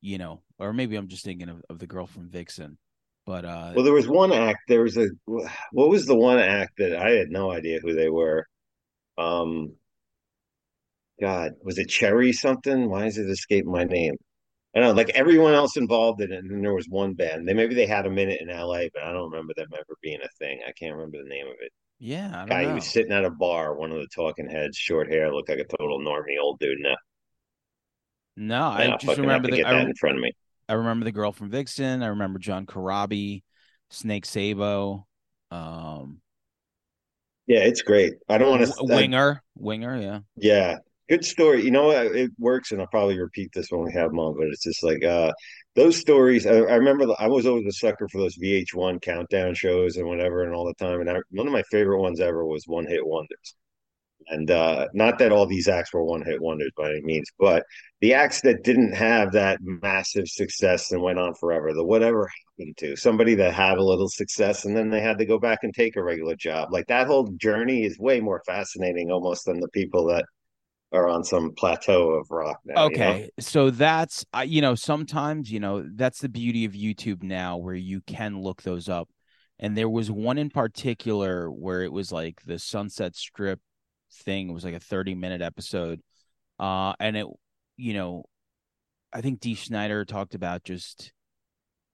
[0.00, 2.78] you know, or maybe I'm just thinking of, of the girl from Vixen.
[3.26, 4.60] But uh well, there was one act.
[4.68, 5.08] There was a
[5.72, 8.46] what was the one act that I had no idea who they were.
[9.18, 9.74] Um,
[11.20, 12.88] God, was it Cherry something?
[12.90, 14.14] Why is it escaping my name?
[14.74, 17.48] I don't know, like everyone else involved in it, and then there was one band.
[17.48, 20.20] They maybe they had a minute in LA, but I don't remember them ever being
[20.22, 20.60] a thing.
[20.68, 21.72] I can't remember the name of it.
[21.98, 25.32] Yeah, guy who was sitting at a bar, one of the talking heads, short hair,
[25.32, 26.78] looked like a total normie old dude.
[26.78, 26.96] Now,
[28.36, 30.32] no, I just remember the, get I, that in front of me.
[30.68, 32.02] I remember the girl from Vixen.
[32.02, 33.42] I remember John Corabi,
[33.90, 35.06] Snake Sabo.
[35.50, 36.20] Um,
[37.46, 38.14] yeah, it's great.
[38.28, 39.96] I don't want to winger, winger.
[39.96, 40.76] Yeah, yeah,
[41.08, 41.62] good story.
[41.62, 44.36] You know, it works, and I'll probably repeat this when we have them on.
[44.36, 45.32] But it's just like uh,
[45.76, 46.46] those stories.
[46.46, 50.42] I, I remember I was always a sucker for those VH1 countdown shows and whatever,
[50.42, 51.00] and all the time.
[51.00, 53.54] And I, one of my favorite ones ever was One Hit Wonders.
[54.28, 57.64] And uh, not that all these acts were one hit wonders by any means, but
[58.00, 62.76] the acts that didn't have that massive success and went on forever, the whatever happened
[62.78, 65.74] to somebody that had a little success and then they had to go back and
[65.74, 66.72] take a regular job.
[66.72, 70.24] Like that whole journey is way more fascinating almost than the people that
[70.92, 73.28] are on some plateau of rock now, okay you know?
[73.40, 78.00] so that's you know sometimes you know that's the beauty of youtube now where you
[78.02, 79.08] can look those up
[79.58, 83.60] and there was one in particular where it was like the sunset strip
[84.12, 84.48] thing.
[84.48, 86.00] It was like a 30 minute episode.
[86.58, 87.26] Uh, and it,
[87.76, 88.24] you know,
[89.12, 91.12] I think Dee Snider talked about just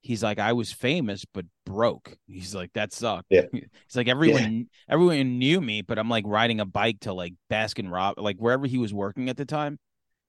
[0.02, 2.16] he's like I was famous but broke.
[2.26, 3.28] He's like that sucked.
[3.30, 3.42] Yeah.
[3.52, 4.64] He's like everyone yeah.
[4.88, 8.66] everyone knew me, but I'm like riding a bike to like Baskin Rob like wherever
[8.66, 9.78] he was working at the time.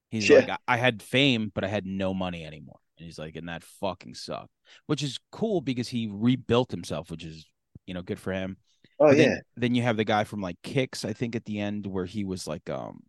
[0.09, 0.37] He's yeah.
[0.37, 2.77] like I, I had fame, but I had no money anymore.
[2.97, 4.51] And he's like, and that fucking sucked.
[4.85, 7.45] Which is cool because he rebuilt himself, which is
[7.87, 8.57] you know good for him.
[8.99, 9.23] Oh but yeah.
[9.25, 12.05] Then, then you have the guy from like Kicks, I think at the end where
[12.05, 13.03] he was like um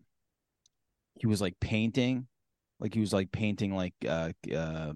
[1.21, 2.27] he was like painting
[2.81, 4.93] like he was like painting like uh uh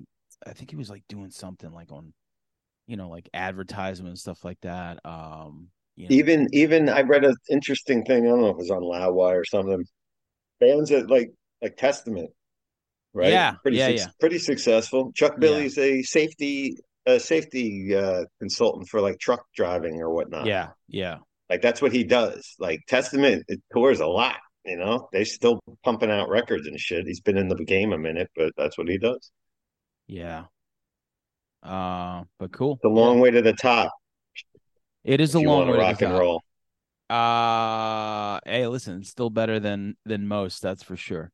[0.47, 2.12] I think he was like doing something like on
[2.86, 4.99] you know like advertisement and stuff like that.
[5.05, 6.14] Um you know.
[6.14, 9.41] even even I read an interesting thing, I don't know if it was on Loudwire
[9.41, 9.84] or something.
[10.61, 11.30] Bands that like
[11.62, 12.30] like Testament,
[13.14, 13.30] right?
[13.30, 14.07] Yeah, pretty yeah, su- yeah.
[14.20, 15.12] pretty successful.
[15.14, 15.41] Chuck Yeah.
[15.41, 16.76] Billy's a safety
[17.09, 20.46] a safety uh consultant for like truck driving or whatnot.
[20.46, 21.18] Yeah, yeah.
[21.50, 22.54] Like that's what he does.
[22.59, 25.09] Like Testament it tours a lot, you know.
[25.12, 27.06] They're still pumping out records and shit.
[27.06, 29.30] He's been in the game a minute, but that's what he does.
[30.06, 30.44] Yeah.
[31.62, 32.74] Uh but cool.
[32.74, 33.92] It's a long way to the top.
[35.04, 36.20] It is a long way to to rock the and top.
[36.20, 36.42] roll.
[37.11, 41.32] Uh hey, listen, it's still better than than most, that's for sure.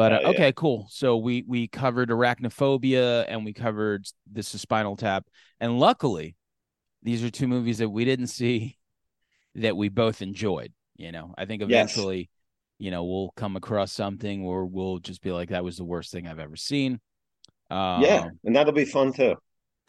[0.00, 0.40] But uh, Oh, yeah.
[0.40, 0.86] okay, cool.
[0.90, 5.26] So we we covered arachnophobia and we covered this is Spinal Tap,
[5.60, 6.36] and luckily,
[7.02, 8.78] these are two movies that we didn't see
[9.56, 10.72] that we both enjoyed.
[10.96, 12.08] You know, I think Yes.
[12.08, 12.30] eventually,
[12.78, 16.12] you know, we'll come across something or we'll just be like, that was the worst
[16.12, 17.00] thing I've ever seen.
[17.70, 19.36] Um, yeah, and that'll be fun too.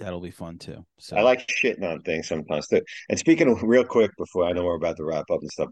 [0.02, 0.86] That'll be fun too.
[1.00, 2.82] So I like shitting on things sometimes too.
[3.10, 5.70] And speaking of real quick before I know we're about to wrap up and stuff,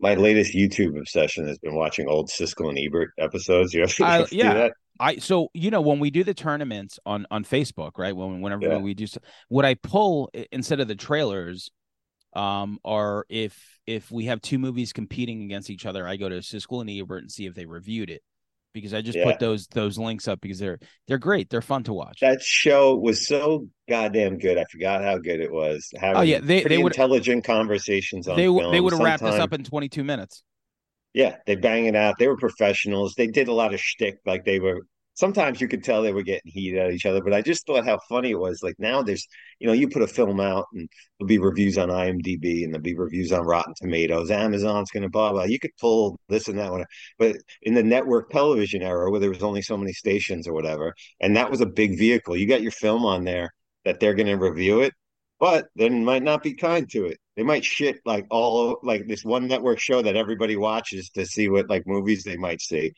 [0.00, 3.74] my latest YouTube obsession has been watching old Siskel and Ebert episodes.
[3.74, 4.54] You ever, I- yeah.
[4.54, 4.72] that?
[5.00, 8.14] I so you know when we do the tournaments on on Facebook, right?
[8.14, 8.78] When whenever Yeah.
[8.78, 9.06] we do,
[9.48, 11.70] what I pull instead of the trailers,
[12.34, 16.36] um, are if if we have two movies competing against each other, I go to
[16.36, 18.22] Siskel and Ebert and see if they reviewed it
[18.72, 19.24] because I just Yeah.
[19.24, 22.20] put those those links up because they're they're great, they're fun to watch.
[22.20, 24.58] That show was so goddamn good.
[24.58, 25.90] I forgot how good it was.
[25.98, 28.72] Having Oh, yeah, they- they would- intelligent conversations on they film.
[28.72, 30.42] they would have wrapped this up in 22 minutes.
[31.14, 32.14] Yeah, they bang it out.
[32.18, 33.14] They were professionals.
[33.16, 34.16] They did a lot of shtick.
[34.24, 34.80] Like they were.
[35.14, 37.22] Sometimes you could tell they were getting heated at each other.
[37.22, 38.62] But I just thought how funny it was.
[38.62, 39.26] Like now, there's
[39.58, 40.88] you know you put a film out and
[41.18, 44.30] there'll be reviews on IMDb and there'll be reviews on Rotten Tomatoes.
[44.30, 45.44] Amazon's going to blah blah.
[45.44, 46.84] You could pull this and that one.
[47.18, 50.94] But in the network television era, where there was only so many stations or whatever,
[51.20, 52.36] and that was a big vehicle.
[52.36, 53.50] You got your film on there
[53.84, 54.92] that they're going to review it,
[55.40, 57.18] but they might not be kind to it.
[57.36, 61.48] They might shit like all like this one network show that everybody watches to see
[61.48, 62.92] what like movies they might see.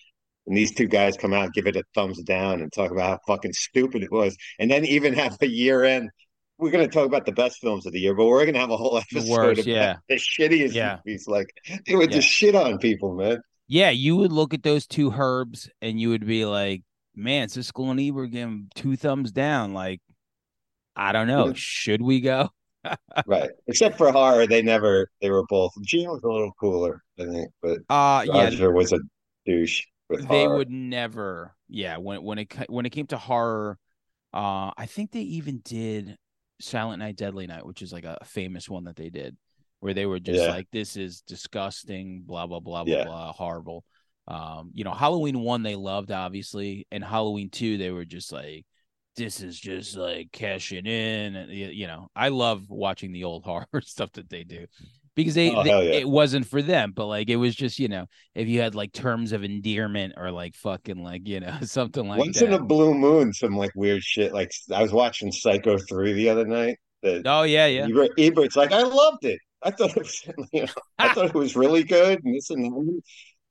[0.47, 3.21] And these two guys come out, and give it a thumbs down, and talk about
[3.27, 4.37] how fucking stupid it was.
[4.59, 6.11] And then even have a year end.
[6.57, 8.61] We're going to talk about the best films of the year, but we're going to
[8.61, 9.97] have a whole The episode worst, about yeah.
[10.09, 10.99] the shittiest Yeah.
[11.05, 11.27] movies.
[11.27, 11.49] Like
[11.87, 13.41] they would just shit on people, man.
[13.67, 16.83] Yeah, you would look at those two herbs and you would be like,
[17.17, 19.73] man, Siskel and Ebert give him two thumbs down.
[19.75, 20.01] Like,
[20.95, 21.49] I don't know.
[21.49, 21.53] Yeah.
[21.57, 22.51] Should we go?
[23.27, 23.51] right.
[23.67, 25.11] Except for horror, they never.
[25.21, 25.73] They were both.
[25.83, 29.01] Gene was a little cooler, I think, but Uh yeah, Roger was a
[29.45, 29.83] douche.
[30.21, 30.57] They horror.
[30.57, 31.55] would never.
[31.69, 33.79] Yeah, when when it when it came to horror,
[34.33, 36.17] uh, I think they even did
[36.61, 39.37] Silent Night, Deadly Night, which is like a famous one that they did,
[39.81, 40.51] where they were just Yeah.
[40.51, 43.05] like, "This is disgusting," blah blah blah blah Yeah.
[43.05, 43.85] blah, horrible.
[44.27, 48.65] Um, you know, Halloween one they loved obviously, and Halloween two they were just like,
[49.17, 53.67] "This is just like cashing in," and you know, I love watching the old horror
[53.83, 54.67] stuff that they do.
[55.17, 55.99] Because they, Oh, they- yeah.
[56.01, 58.93] it wasn't for them, but like it was just you know if you had like
[58.93, 62.47] terms of endearment or like fucking like you know something like Once that.
[62.47, 64.33] in a blue moon, some like weird shit.
[64.33, 66.79] Like I was watching Psycho three the other night.
[67.03, 67.85] The oh yeah, yeah.
[67.87, 69.39] Ebert, Ebert's like, I loved it.
[69.63, 72.21] I thought it was, you know, I thought it was really good.
[72.25, 73.01] And this and that.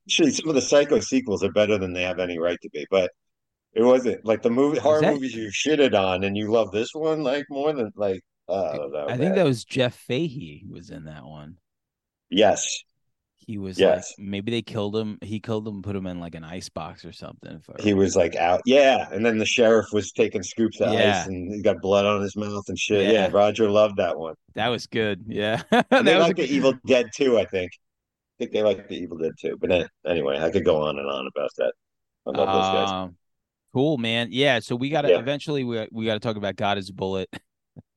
[0.06, 2.86] Actually, some of the Psycho sequels are better than they have any right to be.
[2.90, 3.10] But
[3.72, 6.90] it wasn't like the movie horror that- movies you shitted on, and you love this
[6.92, 8.20] one like more than like.
[8.48, 8.54] Oh,
[8.98, 11.56] I was think that was Jeff Fahey was in that one.
[12.30, 12.80] yes,
[13.36, 14.14] He was Yes.
[14.18, 15.18] like maybe they killed him.
[15.22, 17.60] He killed him, put him in like an ice box or something.
[17.80, 18.62] He was like out.
[18.64, 21.20] Yeah, and then the sheriff was taking scoops of Yeah.
[21.20, 23.04] ice, and he got blood on his mouth and shit.
[23.06, 23.26] Yeah.
[23.26, 24.34] Yeah, Roger loved that one.
[24.54, 25.24] that was good.
[25.26, 27.38] Yeah, And they like the Evil Dead too.
[27.38, 27.70] I think.
[27.74, 29.56] I think they like the Evil Dead too.
[29.60, 31.72] But then, anyway, I could go on and on about that.
[32.26, 32.90] I love those guys.
[32.90, 33.16] Um,
[33.74, 34.28] cool, man.
[34.30, 35.18] Yeah, so we got to Yeah.
[35.18, 37.28] eventually we we got to talk about God is a Bullet.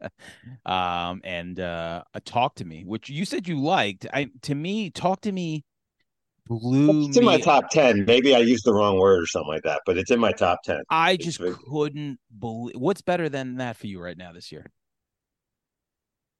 [0.66, 4.90] um and uh a talk to me which you said you liked i to me
[4.90, 5.64] talk to me
[6.48, 8.06] blew It's in my top ten.
[8.06, 10.64] Maybe I used the wrong word or something like that, but it's in my top
[10.64, 10.82] ten.
[10.90, 14.50] i It's just very- couldn't believe what's better than that for you right now this
[14.52, 14.66] year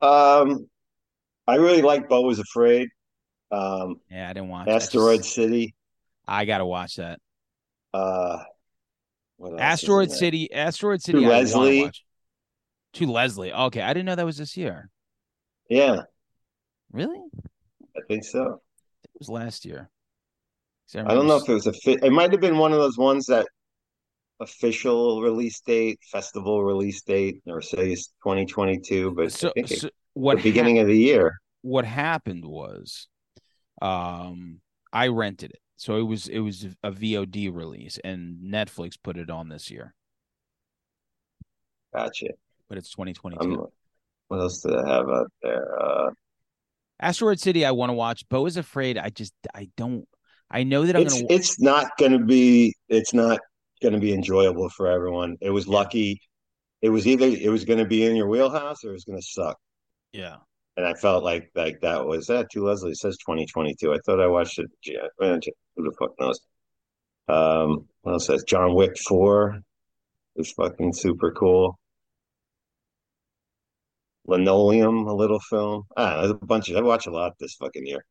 [0.02, 0.70] Um,
[1.48, 2.90] I really like Beau was Afraid.
[3.52, 5.74] Um, yeah i didn't watch I just- Asteroid City.
[6.28, 7.20] i gotta watch that
[7.94, 8.44] Uh,
[9.60, 10.52] Asteroid City.
[10.52, 11.20] Asteroid City.
[11.22, 11.92] To Leslie.
[12.94, 13.54] To Leslie.
[13.54, 14.90] Okay, I didn't know that was this year.
[15.70, 16.02] Yeah.
[16.92, 17.22] Really?
[17.96, 18.62] I think so.
[19.04, 19.90] It was last year.
[20.96, 22.04] I, I don't know if it was a fit.
[22.04, 23.48] It might have been one of those ones that
[24.40, 30.44] official release date, festival release date, or say it's 2022, but so, so what the
[30.44, 31.40] beginning of the year.
[31.62, 33.08] What happened was,
[33.82, 34.62] um,
[34.94, 39.30] I rented it, so it was it was a VOD release, and Netflix put it
[39.30, 39.94] on this year.
[41.94, 42.28] Gotcha.
[42.70, 43.44] But it's 2022.
[43.44, 43.68] Um,
[44.28, 45.82] what else did I have out there?
[45.82, 46.10] Uh,
[47.00, 48.28] Asteroid City, I want to watch.
[48.30, 48.98] Beau is Afraid.
[48.98, 50.08] I just I don't.
[50.50, 51.28] I know that I'm it's, gonna.
[51.30, 52.74] It's not going to be.
[52.90, 53.40] It's not
[53.82, 55.38] going to be enjoyable for everyone.
[55.42, 56.22] It was lucky.
[56.82, 59.20] It was either it was going to be in your wheelhouse or it was going
[59.20, 59.58] to suck.
[60.12, 60.38] Yeah.
[60.76, 63.94] And I felt like like that was that To Leslie says 2022.
[63.94, 64.68] I thought I watched it.
[64.86, 65.40] Yeah, who
[65.84, 66.40] the fuck knows?
[67.28, 69.60] Um, what else says John Wick Four
[70.36, 71.80] is fucking super cool.
[74.28, 75.84] Linoleum, a little film.
[75.96, 76.78] Ah, there's a bunch of.
[76.78, 78.06] I watch a lot this fucking year.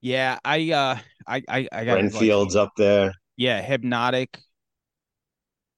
[0.00, 3.12] Yeah, I uh, I I, I got Renfield's like, up there.
[3.36, 4.38] Yeah, Hypnotic.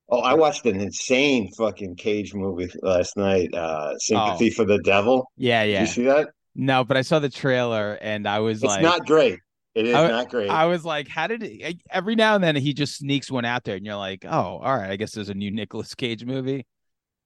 [0.08, 3.52] Oh, I watched an insane fucking cage movie last night.
[3.54, 4.54] Uh Sympathy oh.
[4.54, 5.30] for the Devil.
[5.36, 5.80] Yeah, yeah.
[5.80, 6.28] Did you see that?
[6.54, 9.38] No, but I saw the trailer and I was it's like, not great.
[9.74, 10.48] It is I, not great.
[10.48, 13.64] I was like, how did it every now and then he just sneaks one out
[13.64, 16.66] there and you're like, oh, all right, I guess there's a new Nicolas Cage movie.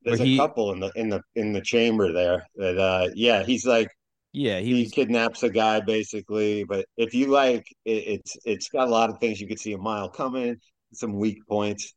[0.03, 3.66] There's a couple in the in the in the chamber there that uh yeah, he's
[3.66, 3.88] like
[4.32, 4.92] yeah, he, he was...
[4.92, 6.64] kidnaps a guy basically.
[6.64, 9.72] But if you like, it, it's it's got a lot of things you could see
[9.72, 10.57] a mile coming,
[10.92, 11.92] some weak points,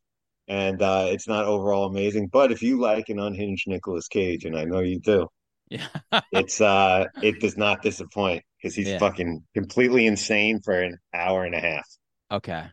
[0.47, 2.30] and uh, it's not overall amazing.
[2.32, 5.28] But if you like an unhinged Nicolas Cage, and I know you do,
[5.70, 5.88] yeah,
[6.32, 8.99] it's uh, it does not disappoint because he's yeah.
[8.99, 11.88] fucking completely insane for an hour and a half.
[12.32, 12.66] Okay.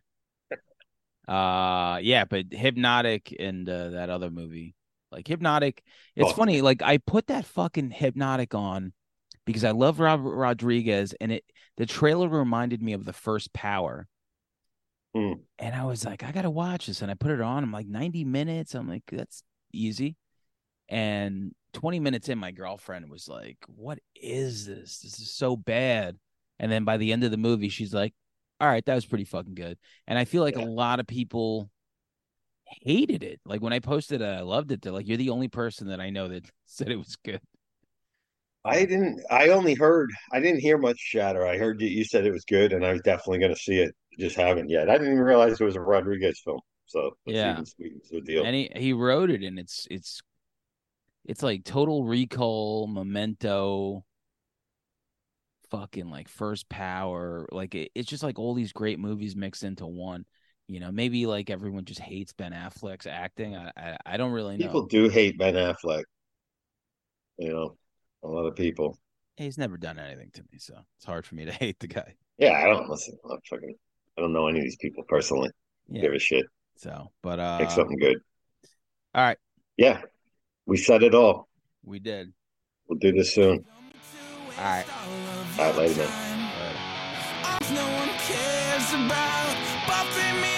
[1.28, 4.74] Uh, yeah, but Hypnotic and uh, that other movie,
[5.12, 5.82] like Hypnotic,
[6.16, 6.34] it's oh.
[6.34, 6.60] funny.
[6.62, 8.92] Like I put that fucking Hypnotic on
[9.44, 11.44] because I love Robert Rodriguez, and it
[11.76, 14.06] the trailer reminded me of the first Power.
[15.16, 15.40] Mm.
[15.58, 17.64] And I was like, I gotta watch this, and I put it on.
[17.64, 18.74] I'm like, 90 minutes.
[18.74, 19.42] I'm like, that's
[19.72, 20.16] easy.
[20.88, 25.00] And 20 minutes in, my girlfriend was like, What is this?
[25.00, 26.16] This is so bad.
[26.58, 28.12] And then by the end of the movie, she's like,
[28.60, 29.78] All right, that was pretty fucking good.
[30.06, 30.64] And I feel like yeah.
[30.64, 31.70] a lot of people
[32.82, 33.40] hated it.
[33.44, 34.82] Like when I posted it, I loved it.
[34.82, 37.40] They're like, You're the only person that I know that said it was good.
[38.64, 39.22] I didn't.
[39.30, 40.10] I only heard.
[40.32, 41.46] I didn't hear much chatter.
[41.46, 43.78] I heard that you said it was good, and I was definitely going to see
[43.78, 43.94] it.
[44.18, 44.90] Just haven't yet.
[44.90, 46.60] I didn't even realize it was a Rodriguez film.
[46.84, 47.60] So yeah,
[48.10, 48.44] the deal.
[48.44, 50.20] And he he wrote it, and it's it's
[51.24, 54.04] it's like Total Recall, Memento,
[55.70, 57.48] fucking like First Power.
[57.52, 60.26] Like it, it's just like all these great movies mixed into one.
[60.70, 63.56] You know, maybe like everyone just hates Ben Affleck's acting.
[63.56, 64.66] I I, I don't really know.
[64.66, 66.04] People do hate Ben Affleck.
[67.38, 67.76] You know,
[68.22, 68.96] a lot of people.
[69.36, 72.14] He's never done anything to me, so it's hard for me to hate the guy.
[72.38, 73.18] Yeah, I don't listen.
[73.28, 73.74] I'm fucking.
[74.16, 75.50] I don't know any of these people personally.
[75.88, 76.02] Yeah.
[76.02, 76.46] Give a shit.
[76.76, 78.18] So, but uh, make something good.
[79.12, 79.38] All right.
[79.76, 80.02] Yeah,
[80.66, 81.48] we said it all.
[81.82, 82.32] We did.
[82.86, 83.64] We'll do this soon.
[84.56, 84.84] All right.
[85.58, 86.30] All right, later, man.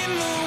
[0.08, 0.41] Later.